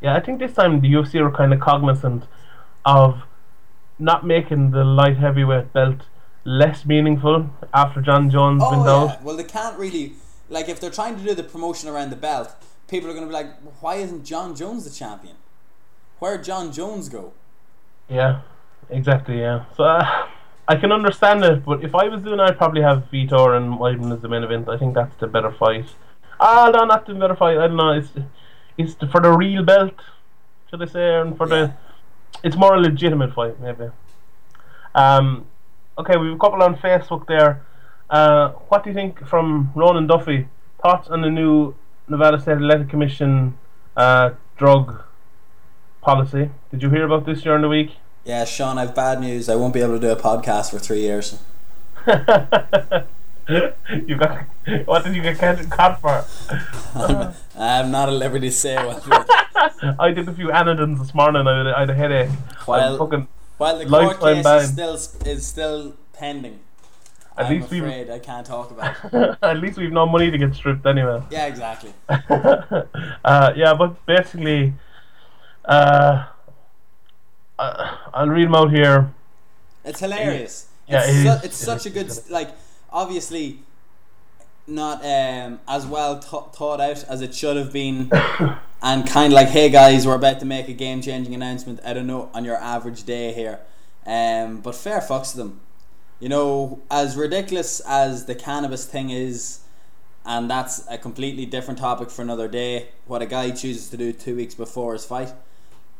[0.00, 2.24] Yeah, I think this time the UFC are kind of cognizant
[2.84, 3.22] of
[3.98, 6.02] not making the light heavyweight belt
[6.44, 8.70] less meaningful after Jon Jones Oh
[9.08, 9.18] yeah.
[9.22, 10.14] Well, they can't really
[10.48, 12.54] like if they're trying to do the promotion around the belt.
[12.88, 15.36] People are going to be like, "Why isn't Jon Jones the champion?
[16.18, 17.34] Where'd Jon Jones go?"
[18.10, 18.40] Yeah,
[18.88, 19.40] exactly.
[19.40, 20.26] Yeah, so uh,
[20.68, 24.12] I can understand it, but if I was doing, I'd probably have Vitor and Weidman
[24.12, 24.68] as the main event.
[24.68, 25.86] I think that's the better fight.
[26.40, 27.58] Ah, no, not the better fight.
[27.58, 27.92] I don't know.
[27.92, 28.10] It's
[28.76, 29.94] it's the, for the real belt,
[30.68, 31.54] should I say, and for Yeah.
[31.66, 31.74] the
[32.42, 33.90] it's more a legitimate fight maybe.
[34.94, 35.46] Um,
[35.98, 37.62] okay, we have a couple on Facebook there.
[38.08, 40.48] Uh, what do you think from Ronan Duffy?
[40.82, 41.74] Thoughts on the new
[42.08, 43.56] Nevada State Athletic Commission
[43.96, 45.00] uh, drug
[46.00, 46.50] policy?
[46.70, 47.96] Did you hear about this during the week?
[48.24, 49.48] Yeah, Sean, I've bad news.
[49.48, 51.38] I won't be able to do a podcast for three years.
[54.06, 54.44] you got
[54.84, 55.38] what did you get
[55.70, 56.24] caught for?
[57.56, 59.04] I'm not at liberty to say what.
[59.98, 61.46] I did a few Anadins this morning.
[61.46, 62.30] I had, I had a headache.
[62.66, 63.28] While- fucking,
[63.58, 64.58] While the court case ban.
[64.62, 64.94] is still
[65.26, 66.60] is still pending,
[67.36, 68.96] At I'm least afraid I can't talk about.
[69.12, 69.38] it.
[69.42, 71.22] at least we've no money to get stripped anyway.
[71.30, 71.92] Yeah, exactly.
[72.08, 74.74] uh, yeah, but basically,
[75.70, 76.26] uh,
[77.58, 79.14] uh, I'll read them out here.
[79.84, 80.68] It's hilarious.
[80.88, 81.44] Yeah, it's, it su- is.
[81.44, 82.50] it's such a good like.
[82.92, 83.60] Obviously,
[84.66, 88.10] not um, as well th- thought out as it should have been,
[88.82, 91.78] and kind of like, hey guys, we're about to make a game changing announcement.
[91.84, 93.60] I don't know on your average day here,
[94.04, 95.60] um, but fair fucks to them.
[96.18, 99.60] You know, as ridiculous as the cannabis thing is,
[100.26, 102.88] and that's a completely different topic for another day.
[103.06, 105.32] What a guy chooses to do two weeks before his fight.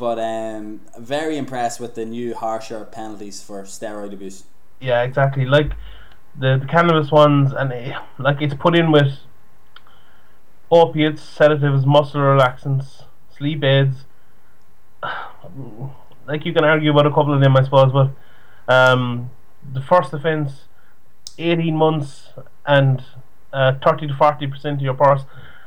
[0.01, 4.45] But um, very impressed with the new harsher penalties for steroid abuse.
[4.81, 5.45] Yeah, exactly.
[5.45, 5.73] Like
[6.35, 9.13] the, the cannabis ones, and eh, like it's put in with
[10.71, 13.03] opiates, sedatives, muscle relaxants,
[13.37, 14.07] sleep aids.
[16.27, 18.11] Like you can argue about a couple of them, I suppose, but
[18.73, 19.31] um,
[19.73, 20.69] the first offence,
[21.39, 22.29] eighteen months
[22.65, 23.03] and
[23.53, 25.23] uh, thirty to forty percent of your purse,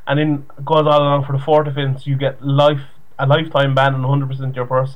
[0.08, 2.93] and then goes all along for the fourth offence, you get life
[3.24, 4.95] a lifetime ban hundred percent your purse.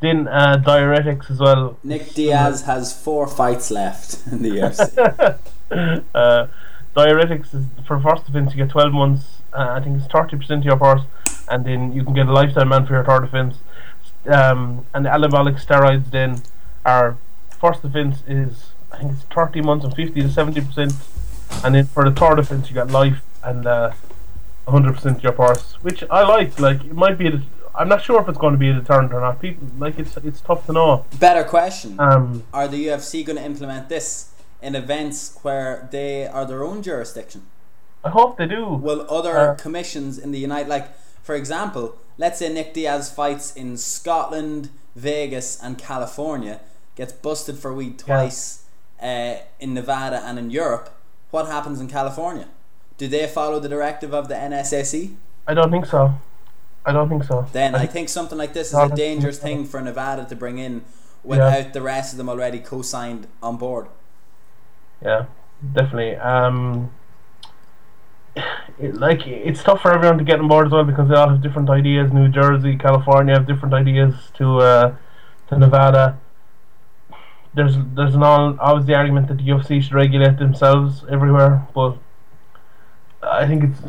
[0.00, 1.78] Then uh, diuretics as well.
[1.84, 5.38] Nick Diaz has four fights left in the UFC.
[6.14, 6.46] uh,
[6.96, 9.24] diuretics is for first offence you get 12 months
[9.54, 11.02] uh, I think it's 30% of your purse
[11.48, 13.56] and then you can get a lifetime ban for your third offence
[14.26, 16.42] um, and the anabolic steroids then
[16.84, 17.16] are
[17.58, 22.08] first offence is I think it's 30 months and 50 to 70% and then for
[22.08, 23.92] the third offence you got life and uh,
[24.66, 27.42] 100% your purse which I like like it might be a,
[27.74, 30.16] I'm not sure if it's going to be a deterrent or not people like it's
[30.18, 34.74] it's tough to know Better question: um, Are the UFC going to implement this in
[34.74, 37.42] events where they are their own jurisdiction?
[38.04, 40.88] I hope they do Will other Uh, commissions in the United, like
[41.22, 46.60] for example, let's say Nick Diaz fights in Scotland, Vegas, and California,
[46.96, 48.64] gets busted for weed twice
[49.00, 50.90] uh, in Nevada and in Europe.
[51.30, 52.48] What happens in California?
[52.98, 55.14] Do they follow the directive of the NSSE?
[55.46, 56.14] I don't think so
[56.84, 59.64] I don't think so Then I think- think something like this is a dangerous thing
[59.64, 60.82] for Nevada to bring in
[61.24, 63.86] without the rest of them already co-signed on board.
[65.00, 65.26] Yeah,
[65.72, 66.16] definitely.
[66.16, 66.90] Um,
[68.78, 71.28] it, like it's tough for everyone to get on board as well because they all
[71.28, 72.12] have different ideas.
[72.12, 74.94] New Jersey, California have different ideas to uh,
[75.48, 76.18] to Nevada.
[77.54, 81.96] There's there's an all always the argument that the UFC should regulate themselves everywhere, but
[83.22, 83.80] I think it's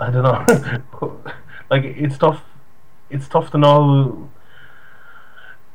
[0.00, 1.22] I don't know.
[1.70, 2.42] like it's tough.
[3.10, 4.30] It's tough to know.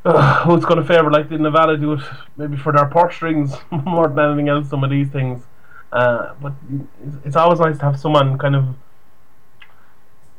[0.05, 1.11] Uh, who's going to favour?
[1.11, 2.01] Like did Nevada do it
[2.37, 4.69] maybe for their purse strings more than anything else?
[4.69, 5.43] Some of these things,
[5.91, 6.53] uh, but
[7.05, 8.75] it's, it's always nice to have someone kind of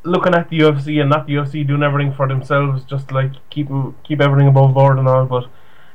[0.03, 3.69] looking at the UFC and not the UFC doing everything for themselves, just like keep
[4.05, 5.27] keep everything above board and all.
[5.27, 5.47] But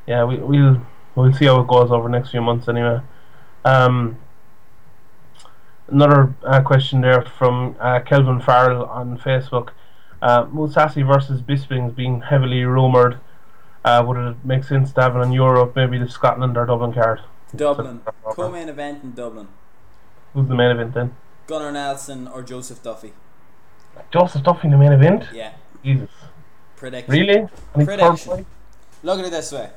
[0.08, 0.82] yeah, we, we'll
[1.16, 3.00] we'll see how it goes over the next few months anyway.
[3.64, 4.18] Um,
[5.88, 9.70] another uh, question there from uh, Kelvin Farrell on Facebook.
[10.22, 13.20] Uh, Mousasi versus Bisping's being heavily rumoured.
[13.84, 16.94] Uh, would it make sense to have it in Europe, maybe the Scotland or Dublin
[16.94, 17.22] card?
[17.56, 19.48] Dublin, co-main event in Dublin.
[20.34, 21.16] Who's the main event then?
[21.48, 23.14] Gunnar Nelson or Joseph Duffy.
[24.12, 25.26] Joseph Duffy in the main event?
[25.32, 26.10] Yeah, Jesus.
[26.76, 27.12] prediction.
[27.14, 27.48] Really?
[27.76, 28.46] Third Prediction.
[29.04, 29.70] Look at it this way: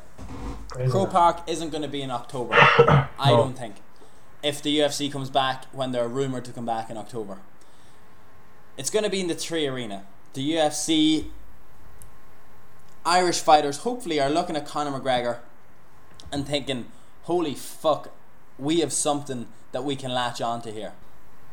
[0.71, 0.91] Crazy.
[0.91, 2.55] Croke Park isn't going to be in October.
[2.59, 3.37] I No.
[3.37, 3.77] don't think.
[4.43, 7.39] If the UFC comes back when they're rumored to come back in October,
[8.77, 10.03] it's going to be in the 3Arena.
[10.35, 11.27] The UFC
[13.05, 15.39] Irish fighters hopefully are looking at Conor McGregor
[16.31, 16.87] and thinking,
[17.23, 18.11] "Holy fuck,
[18.59, 20.93] we have something that we can latch onto here."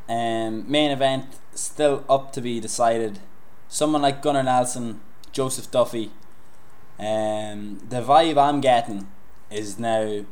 [0.07, 3.19] Um, main event still up to be decided.
[3.69, 6.11] Someone like Gunnar Nelson, Joseph Duffy.
[6.99, 9.07] Um, the vibe I'm getting
[9.49, 10.25] is now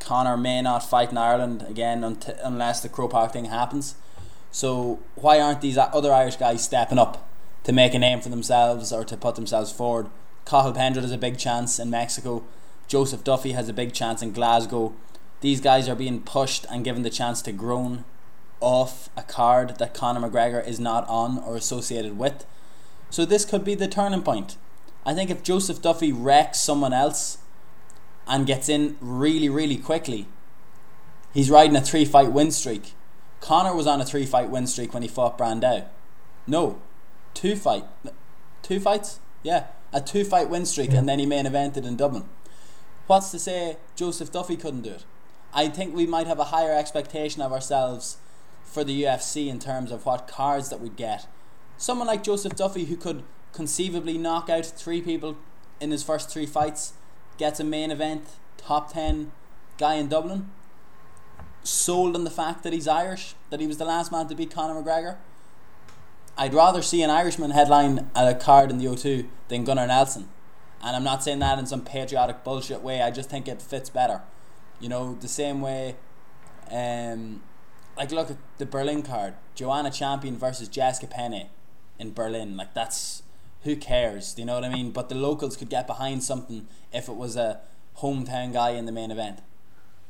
[0.00, 3.96] Conor may not fight in Ireland again unt- unless the Croke Park thing happens.
[4.50, 7.28] So why aren't these other Irish guys stepping up
[7.64, 10.08] to make a name for themselves or to put themselves forward?
[10.44, 12.44] Cathal Pendred has a big chance in Mexico.
[12.86, 14.94] Joseph Duffy has a big chance in Glasgow.
[15.40, 18.04] These guys are being pushed and given the chance to groan
[18.60, 22.46] off a card that Conor McGregor is not on or associated with.
[23.10, 24.56] So this could be the turning point.
[25.04, 27.38] I think if Joseph Duffy wrecks someone else,
[28.26, 30.26] and gets in really, really quickly.
[31.32, 32.94] He's riding a three fight win streak.
[33.40, 35.86] Conor was on a three fight win streak when he fought Brandao.
[36.46, 36.80] No,
[37.34, 37.84] two fight,
[38.62, 39.20] two fights.
[39.42, 42.24] Yeah, a two fight win streak, and then he main evented in Dublin.
[43.06, 45.04] What's to say Joseph Duffy couldn't do it?
[45.54, 48.18] I think we might have a higher expectation of ourselves
[48.64, 51.26] for the UFC in terms of what cards that we'd get.
[51.78, 53.22] Someone like Joseph Duffy who could
[53.52, 55.36] conceivably knock out three people
[55.80, 56.94] in his first three fights,
[57.38, 58.24] gets a main event,
[58.56, 59.32] top ten
[59.78, 60.50] guy in Dublin.
[61.62, 64.52] Sold on the fact that he's Irish, that he was the last man to beat
[64.52, 65.16] Conor McGregor.
[66.38, 70.28] I'd rather see an Irishman headline at a card in the O2 than Gunnar Nelson.
[70.82, 73.00] And I'm not saying that in some patriotic bullshit way.
[73.00, 74.20] I just think it fits better.
[74.78, 75.96] You know, the same way.
[76.70, 77.42] Um,
[77.96, 81.48] like look at the Berlin card, Joanna Champion versus Jessica Penne
[81.98, 82.56] in Berlin.
[82.56, 83.22] Like that's
[83.66, 84.32] who cares?
[84.32, 84.90] Do you know what I mean?
[84.90, 87.60] But the locals could get behind something if it was a
[87.98, 89.40] hometown guy in the main event.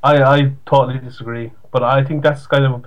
[0.02, 2.84] I, I totally disagree, but I think that's kind of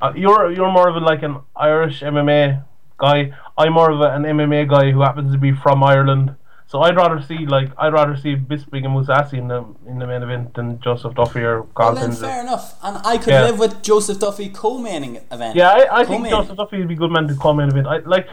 [0.00, 2.64] uh, you're you're more of a, like an Irish MMA
[2.98, 3.34] guy.
[3.58, 6.34] I'm more of a, an MMA guy who happens to be from Ireland.
[6.68, 10.06] So I'd rather see like I'd rather see Bisping and Mousasi in the in the
[10.06, 13.44] main event than Joseph Duffy or Well, then fair enough, and I could Yeah.
[13.44, 15.54] live with Joseph Duffy co-maining event.
[15.56, 16.30] Yeah, I, I think Co-main.
[16.32, 17.86] Joseph Duffy would be a good man to come in event.
[17.86, 18.26] I like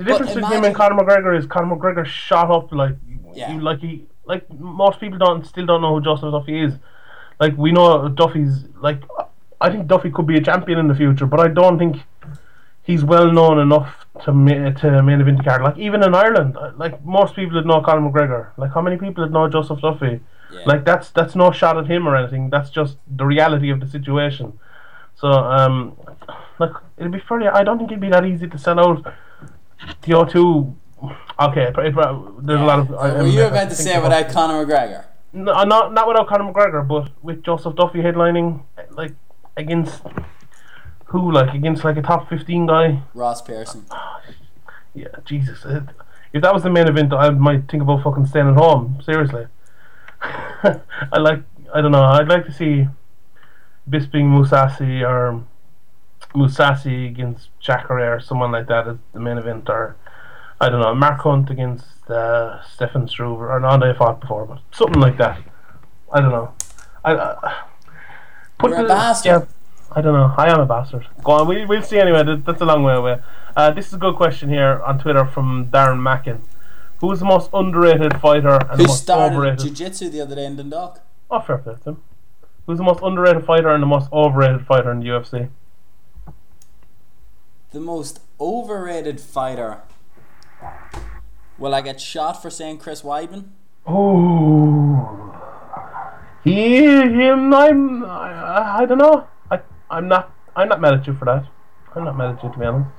[0.00, 2.96] the difference between him and Conor McGregor is Conor McGregor shot up like
[3.34, 3.52] Yeah.
[3.52, 6.74] he, like he like most people don't still don't know who Joseph Duffy is.
[7.38, 9.00] Like we know Duffy's like
[9.60, 11.96] I think Duffy could be a champion in the future, but I don't think
[12.82, 15.62] he's well known enough to ma- to main event the card.
[15.62, 18.96] Like even in Ireland, uh, like most people that know Conor McGregor, like how many
[18.96, 20.20] people that know Joseph Duffy?
[20.52, 20.60] Yeah.
[20.66, 22.50] Like that's that's no shot at him or anything.
[22.50, 24.58] That's just the reality of the situation.
[25.16, 25.96] So um,
[26.58, 27.46] like it'd be fairly.
[27.48, 29.12] I don't think it'd be that easy to sell out
[30.02, 30.74] the O2.
[31.40, 32.94] Okay, it, it, uh, there's a lot of.
[32.94, 35.04] I, Were you about to say without Conor McGregor?
[35.32, 39.12] no, uh, not not without Conor McGregor, but with Joseph Duffy headlining, uh, like
[39.56, 40.02] against
[41.06, 43.02] who, like against like a top fifteen guy.
[43.14, 43.86] Ross Pearson.
[44.92, 45.64] Yeah, Jesus.
[45.64, 45.84] It,
[46.32, 49.00] if that was the main event, I might think about fucking staying at home.
[49.04, 49.46] Seriously.
[50.20, 50.80] I
[51.16, 51.44] like.
[51.72, 52.02] I don't know.
[52.02, 52.88] I'd like to see
[53.88, 55.44] Bisping Mousasi or
[56.34, 59.96] Mousasi against Jacare or someone like that as the main event, or
[60.60, 64.60] I don't know, Mark Hunt against uh, Stefan Struve, or no, they fought before, but
[64.72, 65.40] something like that.
[66.12, 66.54] I don't know.
[67.04, 67.54] I, uh,
[68.58, 69.42] put You're a bastard.
[69.42, 69.46] Yeah,
[69.92, 70.34] I don't know.
[70.36, 71.06] I am a bastard.
[71.24, 71.48] Go on.
[71.48, 72.22] We, we'll see anyway.
[72.44, 73.20] That's a long way away.
[73.56, 76.42] Uh, this is a good question here on Twitter from Darren Mackin.
[77.00, 79.60] Who is the most underrated fighter and the most started overrated?
[79.60, 81.00] jiu-jitsu the other day in Dundalk?
[81.30, 82.02] Oh, fair play to him.
[82.66, 85.48] Who's the most underrated fighter and the most overrated fighter in the UFC?
[87.72, 89.82] The most overrated fighter.
[91.58, 93.50] Will I get shot for saying Chris Weidman?
[93.86, 95.34] Oh,
[96.42, 97.52] he, him.
[97.54, 98.04] I'm.
[98.04, 99.28] I, I don't know.
[99.50, 99.60] I,
[99.90, 100.32] I'm not.
[100.56, 101.46] I'm not mad at you for that.
[101.94, 102.90] I'm not mad at you to be honest.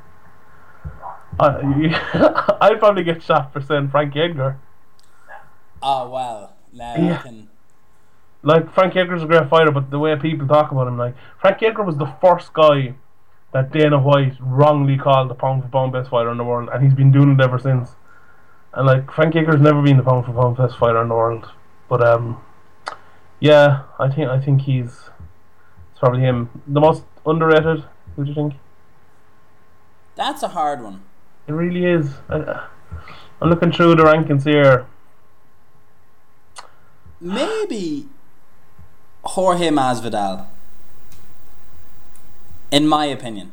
[1.39, 4.59] I, I'd probably get shot for saying Frankie Edgar.
[5.81, 7.19] Oh well, now Yeah.
[7.19, 7.49] I can.
[8.43, 11.67] Like Frankie Edgar's a great fighter, but the way people talk about him, like Frankie
[11.67, 12.95] Edgar was the first guy
[13.53, 16.83] that Dana White wrongly called the pound for pound best fighter in the world, and
[16.83, 17.91] he's been doing it ever since.
[18.73, 21.49] And like Frankie Edgar's never been the pound for pound best fighter in the world,
[21.89, 22.41] but um,
[23.39, 25.09] yeah, I think I think he's
[25.91, 26.49] it's probably him.
[26.67, 27.83] The most underrated.
[28.15, 28.53] Who do you think?
[30.15, 31.01] That's a hard one.
[31.47, 32.13] It really is.
[32.29, 32.67] I,
[33.41, 34.85] I'm looking through the rankings here.
[37.19, 38.07] Maybe
[39.23, 40.47] Jorge Masvidal.
[42.71, 43.51] In my opinion.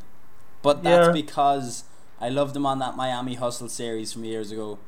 [0.63, 1.13] But that's Yeah.
[1.13, 1.85] because
[2.21, 4.79] I loved him on that Miami Hustle series from years ago.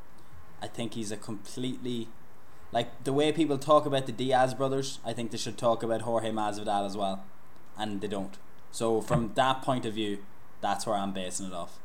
[0.62, 2.08] I think he's a completely
[2.72, 6.02] like the way people talk about the Diaz brothers, I think they should talk about
[6.02, 7.24] Jorge Masvidal as well.
[7.76, 8.38] And they don't.
[8.70, 10.18] So from that point of view,
[10.60, 11.78] that's where I'm basing it off.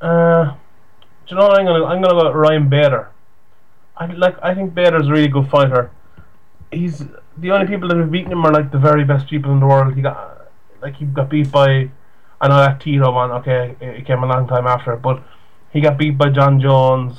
[0.00, 0.44] Uh,
[1.26, 3.10] do you know what I'm gonna I'm gonna go with Ryan Bader.
[3.96, 5.90] I like I think Bader's a really good fighter.
[6.70, 7.04] He's
[7.36, 9.66] the only people that have beaten him are like the very best people in the
[9.66, 9.94] world.
[9.94, 10.35] He got
[10.86, 11.90] like he got beat by
[12.40, 15.22] I know that Tito one, okay, it came a long time after, but
[15.72, 17.18] he got beat by Jon Jones.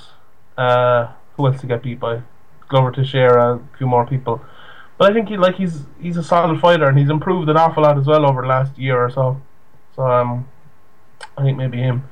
[0.57, 2.21] Uh, who else did he get beat by?
[2.69, 4.41] Glover Teixeira, a few more people.
[4.97, 7.83] But I think he like he's he's a solid fighter and he's improved an awful
[7.83, 9.41] lot as well over the last year or so.
[9.95, 10.47] So um,
[11.37, 12.03] I think maybe him.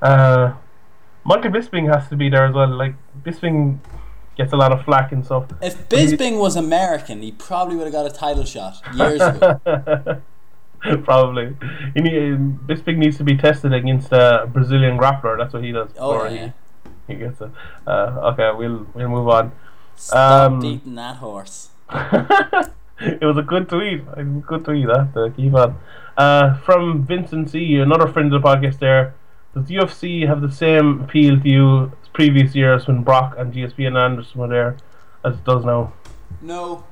[0.00, 0.54] Uh,
[1.24, 2.68] Michael Bisping has to be there as well.
[2.68, 3.78] Like Bisping
[4.36, 5.46] gets a lot of flack and stuff.
[5.60, 10.22] If Bisping was American, he probably would have got a title shot years ago.
[11.04, 11.56] Probably.
[11.94, 15.38] He need, Bisping needs to be tested against a Brazilian grappler.
[15.38, 15.90] That's what he does.
[15.98, 16.50] Oh, yeah.
[17.06, 17.50] he, he gets it.
[17.86, 19.52] Uh, okay, we'll we'll move on.
[19.96, 21.68] Stop Um, beating that horse.
[21.92, 24.00] it was a good tweet.
[24.00, 24.88] It was a good tweet.
[24.88, 25.78] I have to keep on.
[26.16, 28.78] Uh, from Vincent C, another friend of the podcast.
[28.78, 29.14] There,
[29.54, 33.86] does UFC have the same appeal to you as previous years when Brock and GSP
[33.86, 34.76] and Anderson were there,
[35.24, 35.92] as it does now?
[36.40, 36.84] No,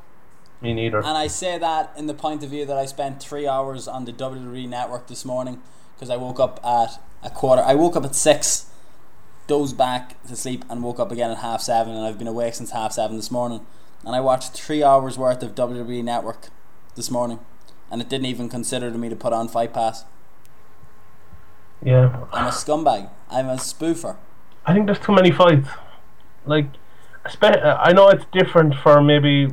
[0.60, 0.98] Me neither.
[0.98, 4.04] and I say that in the point of view that I spent three hours on
[4.04, 5.62] the WWE network this morning
[5.94, 7.62] because I woke up at a quarter.
[7.62, 8.66] I woke up at six,
[9.46, 12.54] dozed back to sleep, and woke up again at half seven, and I've been awake
[12.54, 13.66] since half seven this morning.
[14.04, 16.48] And I watched three hours worth of WWE network
[16.94, 17.38] this morning,
[17.90, 20.04] and it didn't even consider to me to put on Fight Pass.
[21.82, 23.10] Yeah, I'm a scumbag.
[23.30, 24.16] I'm a spoofer.
[24.66, 25.68] I think there's too many fights.
[26.46, 26.66] Like,
[27.42, 29.48] I know it's different for maybe,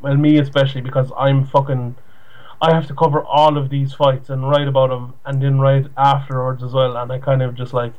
[0.00, 1.96] well, me especially because I'm fucking.
[2.60, 5.86] I have to cover all of these fights and write about them, and then write
[5.96, 6.96] afterwards as well.
[6.96, 7.92] And I kind of just like,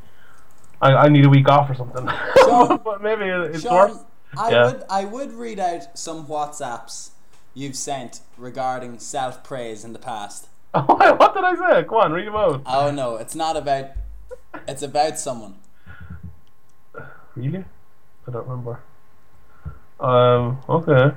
[0.81, 2.05] I, I need a week off or something.
[2.39, 3.97] Sean- but maybe it- it's worse.
[4.37, 4.65] I Yeah.
[4.65, 7.11] would I would read out some WhatsApps
[7.53, 10.49] you've sent regarding self praise in the past.
[10.71, 11.83] what did I say?
[11.87, 12.61] Come on, read them out.
[12.65, 13.91] Oh no, it's not about.
[14.67, 15.55] It's about someone.
[17.35, 17.63] Really?
[18.27, 18.81] I don't remember.
[19.99, 20.59] Um.
[20.67, 21.15] Okay.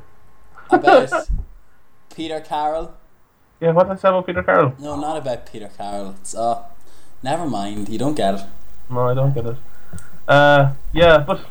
[0.72, 1.28] About
[2.14, 2.94] Peter Carroll.
[3.60, 3.70] Yeah.
[3.72, 4.74] What did I say about Peter Carroll?
[4.78, 6.16] No, not about Peter Carroll.
[6.20, 6.64] It's uh,
[7.22, 7.88] never mind.
[7.88, 8.44] You don't get it.
[8.90, 9.56] No, I don't get it.
[10.26, 10.72] Uh.
[10.92, 11.44] Yeah, but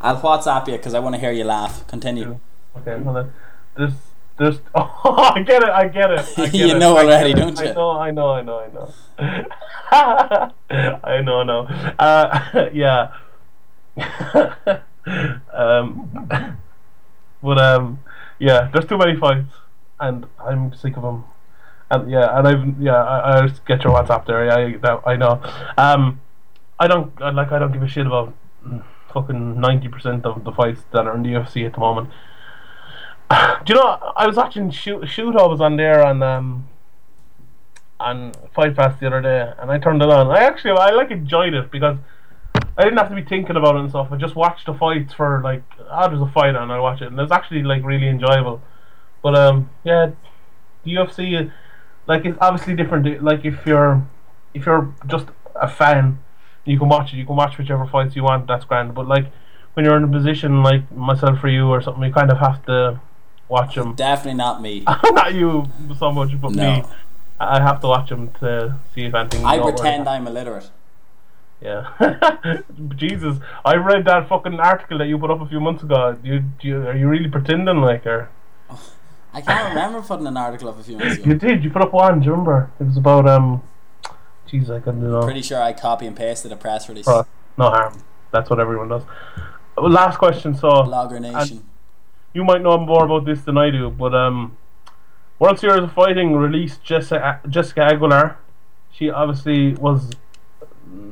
[0.00, 1.86] I'll WhatsApp you because I want to hear you laugh.
[1.86, 2.38] Continue.
[2.76, 3.32] Okay, hold on.
[3.76, 3.92] There's,
[4.38, 4.60] there's.
[4.74, 5.68] Oh, I get it.
[5.68, 6.20] I get it.
[6.36, 7.68] I get You it, know already, don't you?
[7.68, 7.90] I know.
[7.90, 8.28] I know.
[8.30, 8.92] I know.
[9.18, 9.46] I
[9.90, 10.50] know.
[11.04, 11.42] I know.
[11.42, 11.60] No.
[11.98, 13.12] Uh, yeah.
[15.52, 16.58] um.
[17.46, 18.00] But um,
[18.40, 18.68] yeah.
[18.72, 19.54] There's too many fights,
[20.00, 21.24] and I'm sick of them.
[21.90, 24.44] And yeah, and I've yeah, I, I get your WhatsApp there.
[24.44, 25.40] Yeah, I, I know.
[25.78, 26.20] Um,
[26.80, 27.52] I don't like.
[27.52, 28.34] I don't give a shit about
[29.14, 32.10] fucking ninety percent of the fights that are in the UFC at the moment.
[33.30, 34.12] Do you know?
[34.16, 35.08] I was watching shoot.
[35.08, 35.36] Shoot.
[35.36, 36.68] I was on there on um
[38.00, 40.28] on Fight Pass the other day, and I turned it on.
[40.28, 41.98] I actually I like enjoyed it because
[42.78, 44.08] I didn't have to be thinking about it and stuff.
[44.10, 46.70] I just watched the fights for like ah, there's a fight on.
[46.70, 48.60] I watch it, and it's actually like really enjoyable.
[49.22, 50.10] But um, yeah,
[50.84, 51.50] the UFC,
[52.06, 53.22] like it's obviously different.
[53.22, 54.06] Like if you're
[54.52, 56.18] if you're just a fan,
[56.64, 57.16] you can watch it.
[57.16, 58.46] You can watch whichever fights you want.
[58.46, 58.94] That's grand.
[58.94, 59.26] But like
[59.74, 62.64] when you're in a position like myself or you or something, you kind of have
[62.66, 63.00] to
[63.48, 63.94] watch them.
[63.94, 64.80] Definitely not me.
[65.04, 65.66] Not you
[65.98, 66.82] so much, but me.
[67.38, 69.44] I have to watch them to see if anything.
[69.44, 70.70] I pretend I'm illiterate.
[71.60, 72.60] Yeah.
[72.96, 76.16] Jesus, I read that fucking article that you put up a few months ago.
[76.22, 78.28] You, you are you really pretending like or
[79.32, 81.30] I can't remember putting an article up a few months ago.
[81.30, 81.64] you did?
[81.64, 82.20] You put up one.
[82.20, 82.70] Do you remember?
[82.80, 83.62] It was about um.
[84.46, 85.22] Jesus, I couldn't know.
[85.22, 87.04] Pretty sure I copy and pasted a press release.
[87.04, 87.26] Pro-
[87.58, 88.02] no harm.
[88.30, 89.02] That's what everyone does.
[89.76, 90.54] Uh, Last question.
[90.54, 91.64] So Blogger Nation.
[92.32, 94.56] you might know more about this than I do, but um,
[95.38, 98.38] World Series of Fighting released Jessica Jessica Aguilar.
[98.92, 100.12] She obviously was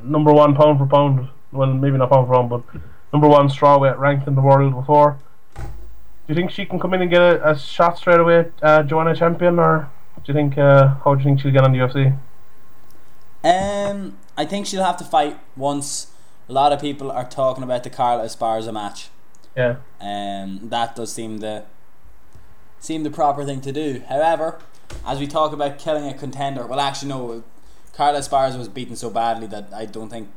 [0.02, 1.28] number one pound for pound.
[1.52, 2.62] Well, maybe not pound for pound, but
[3.12, 5.18] number one strawweight ranked in the world before.
[5.56, 5.62] Do
[6.28, 8.82] you think she can come in and get a, a shot straight away at uh,
[8.82, 9.90] Joanna Champion, or
[10.24, 12.16] do you think uh, how do you think she'll get on the UFC?
[13.44, 16.08] Um, I think she'll have to fight once.
[16.48, 19.08] A lot of people are talking about the Carla Esparza match.
[19.56, 21.64] Yeah, Um, that does seem the
[22.80, 24.02] seem the proper thing to do.
[24.08, 24.58] However,
[25.06, 27.44] as we talk about killing a contender, well, actually no,
[27.96, 30.28] Carla Esparza was beaten so badly that I don't think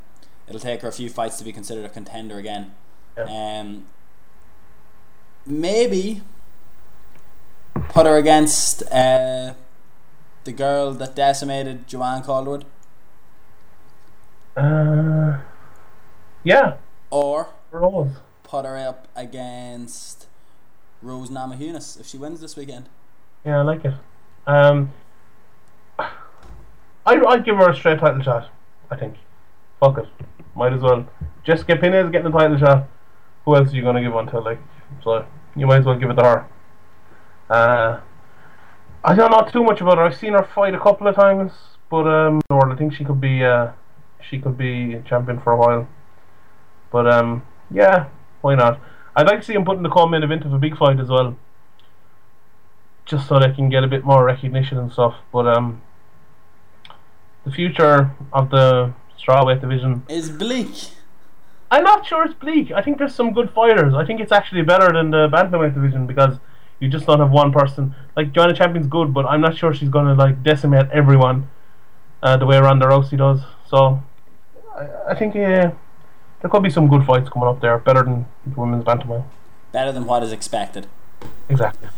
[0.47, 2.73] it'll take her a few fights to be considered a contender again.
[3.17, 3.85] Um,
[5.45, 6.21] maybe
[7.89, 9.53] put her against uh,
[10.43, 12.65] the girl that decimated Joanne Calderwood,
[14.55, 15.39] uh,
[16.43, 16.75] yeah,
[17.09, 18.11] or Rose.
[18.43, 20.27] put her up against
[21.01, 22.87] Rose Namajunas if she wins this weekend.
[23.43, 23.93] Yeah, I like it.
[24.45, 24.91] Um,
[27.07, 28.49] I'd give her a straight title shot.
[28.89, 29.15] I think.
[29.79, 30.07] Fuck it,
[30.55, 31.07] might as well.
[31.43, 32.87] Jessica Penne getting a title shot.
[33.45, 34.39] Who else are you gonna give one to?
[34.39, 34.59] Like,
[35.03, 35.25] so
[35.55, 36.47] you might as well give it to her.
[37.49, 37.99] Uh,
[39.03, 40.03] I don't know too much about her.
[40.03, 41.51] I've seen her fight a couple of times,
[41.89, 43.71] but um, I think she could be uh,
[44.21, 45.87] she could be champion for a while.
[46.91, 48.07] But um, yeah,
[48.41, 48.81] why not?
[49.15, 51.09] I'd like to see him put in the co-main event of a big fight as
[51.09, 51.35] well
[53.07, 55.15] just so they can get a bit more recognition and stuff.
[55.31, 55.81] But um,
[57.47, 60.91] the future of the strawweight division, Is bleak.
[61.71, 62.71] I'm not sure it's bleak.
[62.71, 63.93] I think there's some good fighters.
[63.93, 66.37] I think it's actually better than the bantamweight division because
[66.79, 67.95] you just don't have one person.
[68.15, 71.49] Like Joanna Champion's good, but I'm not sure she's gonna like decimate everyone
[72.21, 73.41] uh, the way Ronda Rousey does.
[73.69, 74.01] So
[74.75, 75.71] I, I think uh,
[76.41, 79.25] there could be some good fights coming up there, better than the women's bantamweight.
[79.71, 80.87] Better than what is expected.
[81.49, 81.89] Exactly.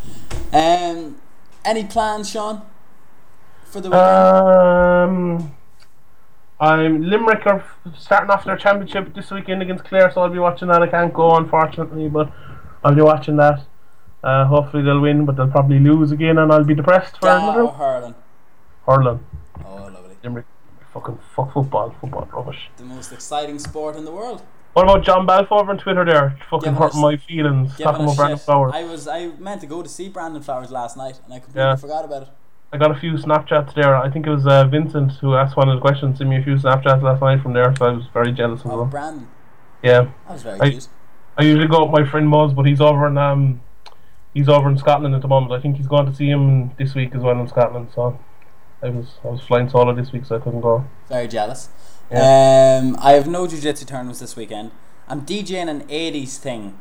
[0.54, 1.18] Um,
[1.66, 2.64] any plans, Sean,
[3.70, 5.42] for the weekend?
[5.42, 5.56] Um,
[6.60, 7.64] I'm Limerick are
[7.98, 10.82] starting off their championship this weekend against Clare, so I'll be watching that.
[10.82, 12.32] I can't go, unfortunately, but
[12.84, 13.62] I'll be watching that.
[14.24, 17.44] Uh, hopefully they'll win, but they'll probably lose again, and I'll be depressed for Down
[17.44, 18.16] another hurling?
[18.86, 19.20] hurling.
[19.66, 20.18] Oh, lovely.
[20.24, 20.46] Limerick,
[20.94, 22.70] fucking fuck football, football rubbish.
[22.76, 24.42] The most exciting sport in the world.
[24.74, 26.38] What about John Balfour over on Twitter there?
[26.50, 28.38] Fucking hurting my feelings, talking about Brandon.
[28.38, 28.72] Flowers.
[28.76, 31.62] I was I meant to go to see Brandon Flowers last night, and I completely
[31.62, 31.76] Yeah.
[31.78, 32.30] forgot about it.
[32.72, 33.96] I got a few Snapchats there.
[33.96, 36.18] I think it was uh, Vincent who asked one of the questions.
[36.20, 38.72] Sent me a few Snapchats last night from there, so I was very jealous of
[38.72, 38.90] Oh, them.
[38.90, 39.28] Brandon,
[39.82, 40.88] Yeah, that was very I- cute.
[41.38, 43.62] I usually go with my friend Muzz, but he's over in um,
[44.34, 45.54] he's over in Scotland at the moment.
[45.54, 47.88] I think he's going to see him this week as well in Scotland.
[47.96, 48.20] So
[48.84, 50.84] I was I was flying solo this week, so I couldn't go.
[51.08, 51.70] Very jealous.
[52.12, 52.80] Yeah.
[52.84, 54.72] Um, I have no jiu-jitsu tournaments this weekend.
[55.08, 56.78] I'm DJing an 80s thing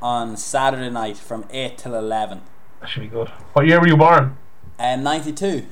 [0.00, 2.40] on Saturday night from 8 till 11.
[2.80, 3.28] That should be good.
[3.52, 4.38] What year were you born?
[4.78, 5.66] And 92.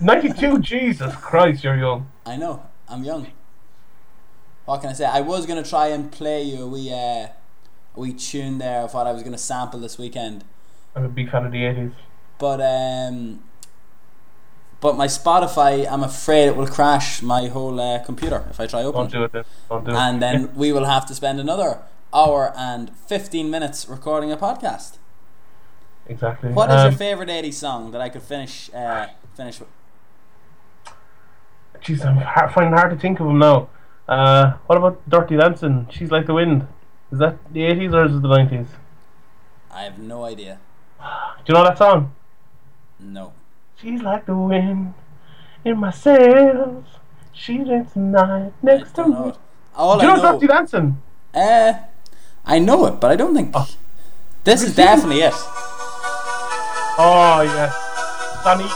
[0.00, 0.58] Ninety two.
[0.72, 2.10] Jesus Christ, you're young.
[2.24, 3.26] I know, I'm young.
[4.64, 5.04] What can I say?
[5.04, 7.30] I was going to try and play you a wee, uh, a
[7.96, 10.44] wee tune there of what I was going to sample this weekend.
[10.94, 11.92] I'm a big fan of the eighties.
[12.38, 13.42] But um,
[14.80, 18.82] but my Spotify, I'm afraid it will crash my whole uh, computer if I try
[18.82, 19.18] open Don't it.
[19.18, 19.44] do it then.
[19.68, 19.96] Don't do it.
[19.96, 21.82] And then we will have to spend another
[22.14, 24.96] hour and 15 minutes recording a podcast.
[26.10, 26.50] Exactly.
[26.52, 29.68] What is um, your favorite 80s song that I could finish uh, finish with?
[31.82, 33.68] Jeez, I'm ha- finding it hard to think of them now.
[34.06, 35.86] Uh, what about Dirty Dancing?
[35.90, 36.66] She's like the wind.
[37.12, 38.66] Is that the eighties or is it the nineties?
[39.72, 40.58] I have no idea.
[41.00, 41.04] Do
[41.48, 42.12] you know that song?
[42.98, 43.32] No.
[43.80, 44.92] She's like the wind
[45.64, 46.84] in my sails.
[47.32, 49.32] She's in tonight I next to me.
[49.74, 51.00] All Do you I know know, Dirty Dancing?
[51.32, 51.72] uh,
[52.44, 53.66] I know it, but I don't think Oh.
[54.44, 55.34] this is definitely it.
[57.02, 57.72] Oh yes,
[58.44, 58.68] Sunny.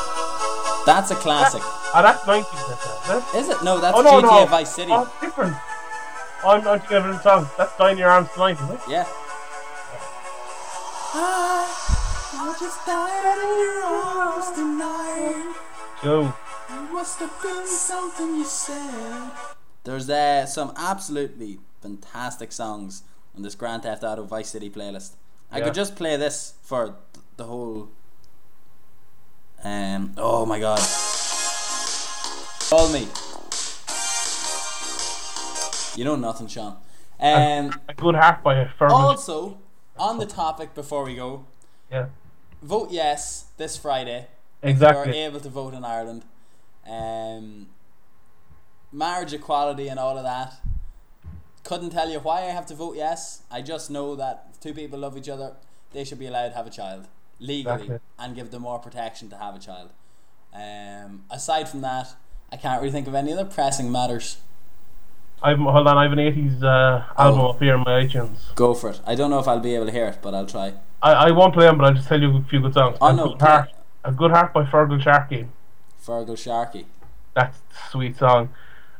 [0.87, 1.61] That's a classic.
[1.65, 2.51] Oh, that's nineties.
[2.69, 3.39] That's it, is it?
[3.39, 3.65] Is it?
[3.65, 4.47] No, that's oh no, GTA no.
[4.47, 4.91] Vice City.
[4.93, 5.55] Oh, different.
[6.43, 7.49] Oh, I'm not thinking of a different song.
[7.59, 8.81] That's Dying Your Arms Tonight, is it?
[8.89, 9.07] Yeah.
[11.17, 15.55] I just died out of your arms tonight.
[16.03, 16.33] Joe.
[19.85, 23.03] There's uh, some absolutely fantastic songs
[23.37, 25.13] on this Grand Theft Auto Vice City playlist.
[25.51, 25.65] I Yeah.
[25.65, 27.89] could just play this for th- the whole.
[29.65, 30.13] Um.
[30.19, 30.81] Oh my god.
[32.69, 33.09] Call me.
[35.97, 36.77] You know nothing, Sean.
[37.19, 37.73] Um.
[37.89, 38.95] A Good half by Fergus.
[38.95, 39.59] Also,
[39.99, 41.47] on the topic before we go,
[41.91, 42.07] yeah.
[42.63, 44.27] vote yes this Friday.
[44.63, 45.11] Exactly.
[45.11, 46.25] If you're able to vote in Ireland.
[46.87, 47.69] Um,
[48.93, 50.55] marriage equality and all of that.
[51.63, 53.43] Couldn't tell you why I have to vote yes.
[53.51, 55.55] I just know that if two people love each other,
[55.93, 57.07] they should be allowed to have a child
[57.41, 57.99] legally Exactly.
[58.19, 59.91] and give them more protection to have a child.
[60.55, 62.15] Um, aside from that,
[62.53, 64.39] I can't really think of any other pressing matters.
[65.43, 65.99] I've hold on.
[65.99, 67.49] I have an '80s uh, album Oh.
[67.51, 68.55] up here on my iTunes.
[68.55, 69.01] Go for it.
[69.07, 70.75] I don't know if I'll be able to hear it, but I'll try.
[71.03, 72.97] I, I won't play them, but I'll just tell you a few good songs.
[73.01, 73.71] Oh, a no, Good Heart.
[74.05, 75.49] A Good Heart by Feargal Sharkey.
[76.03, 76.87] Feargal Sharkey.
[77.35, 78.51] That's a sweet song.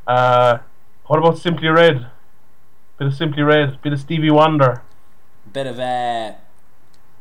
[0.07, 0.59] Uh,
[1.07, 2.07] what about Simply Red?
[2.99, 3.81] Bit of Simply Red.
[3.81, 4.83] Bit of Stevie Wonder.
[5.51, 6.33] Bit of uh,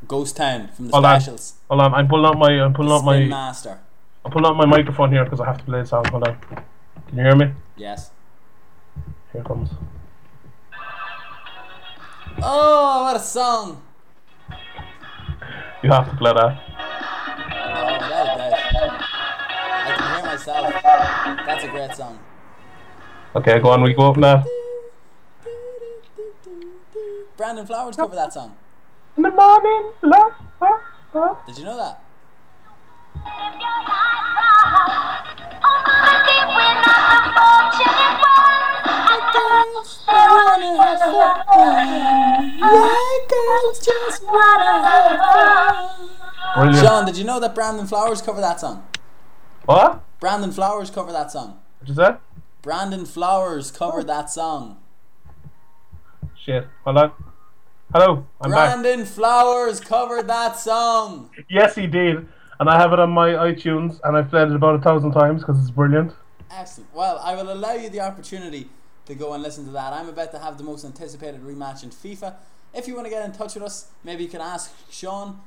[0.07, 1.19] Ghost Town from the Hold on.
[1.21, 1.53] specials.
[1.69, 1.93] Hold on.
[1.93, 2.49] I'm pulling out my.
[2.61, 3.25] I'm pulling Spin my.
[3.25, 3.80] Master.
[4.25, 6.05] I'm pulling out my microphone here because I have to play the song.
[6.05, 6.38] Hold on.
[7.07, 7.51] Can you hear me?
[7.75, 8.11] Yes.
[9.31, 9.69] Here it comes.
[12.41, 13.81] Oh, what a song!
[15.84, 16.39] You have to play that.
[16.39, 18.53] Oh, without doubt.
[19.85, 20.73] I can hear myself.
[21.45, 22.19] That's a great song.
[23.35, 23.81] Okay, go on.
[23.84, 24.43] We go up now.
[27.38, 28.55] Brandon Flowers cover that song.
[29.15, 30.34] In the morning, love.
[30.60, 30.80] love,
[31.14, 31.38] love.
[31.45, 31.99] Did you know that?
[46.56, 46.85] Brilliant.
[46.85, 48.88] Sean, did you know that Brandon Flowers covered that song?
[49.65, 50.03] What?
[50.19, 51.60] Brandon Flowers covered that song.
[51.80, 52.15] What you say?
[52.64, 54.77] Brandon Flowers covered that song.
[56.35, 56.68] Shit.
[56.84, 57.32] Hold on.
[57.93, 58.25] Hello.
[58.41, 58.81] I'm back.
[58.81, 61.29] Brandon Flowers covered that song.
[61.47, 62.27] Yes, he did.
[62.59, 65.41] And I have it on my iTunes, and I've played it about a thousand times
[65.41, 66.11] because it's brilliant.
[66.49, 66.91] Excellent.
[66.95, 68.67] Well, I will allow you the opportunity
[69.05, 69.93] to go and listen to that.
[69.93, 72.33] I'm about to have the most anticipated rematch in FIFA.
[72.73, 75.41] If you want to get in touch with us, maybe you can ask Sean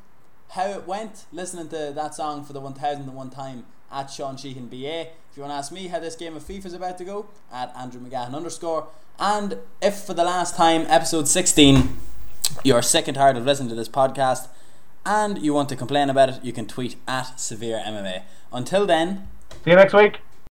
[0.51, 5.01] how it went listening to that song for the 1001 time at Sean Sheehan BA.
[5.01, 7.27] If you want to ask me how this game of FIFA is about to go,
[7.52, 8.86] at Andrew McGahan underscore.
[9.18, 11.97] And if for the last time, episode 16,
[12.64, 14.48] you're sick and tired of listening to this podcast
[15.05, 18.23] and you want to complain about it, you can tweet at Severe MMA.
[18.52, 19.28] Until then,
[19.64, 20.18] See you next week.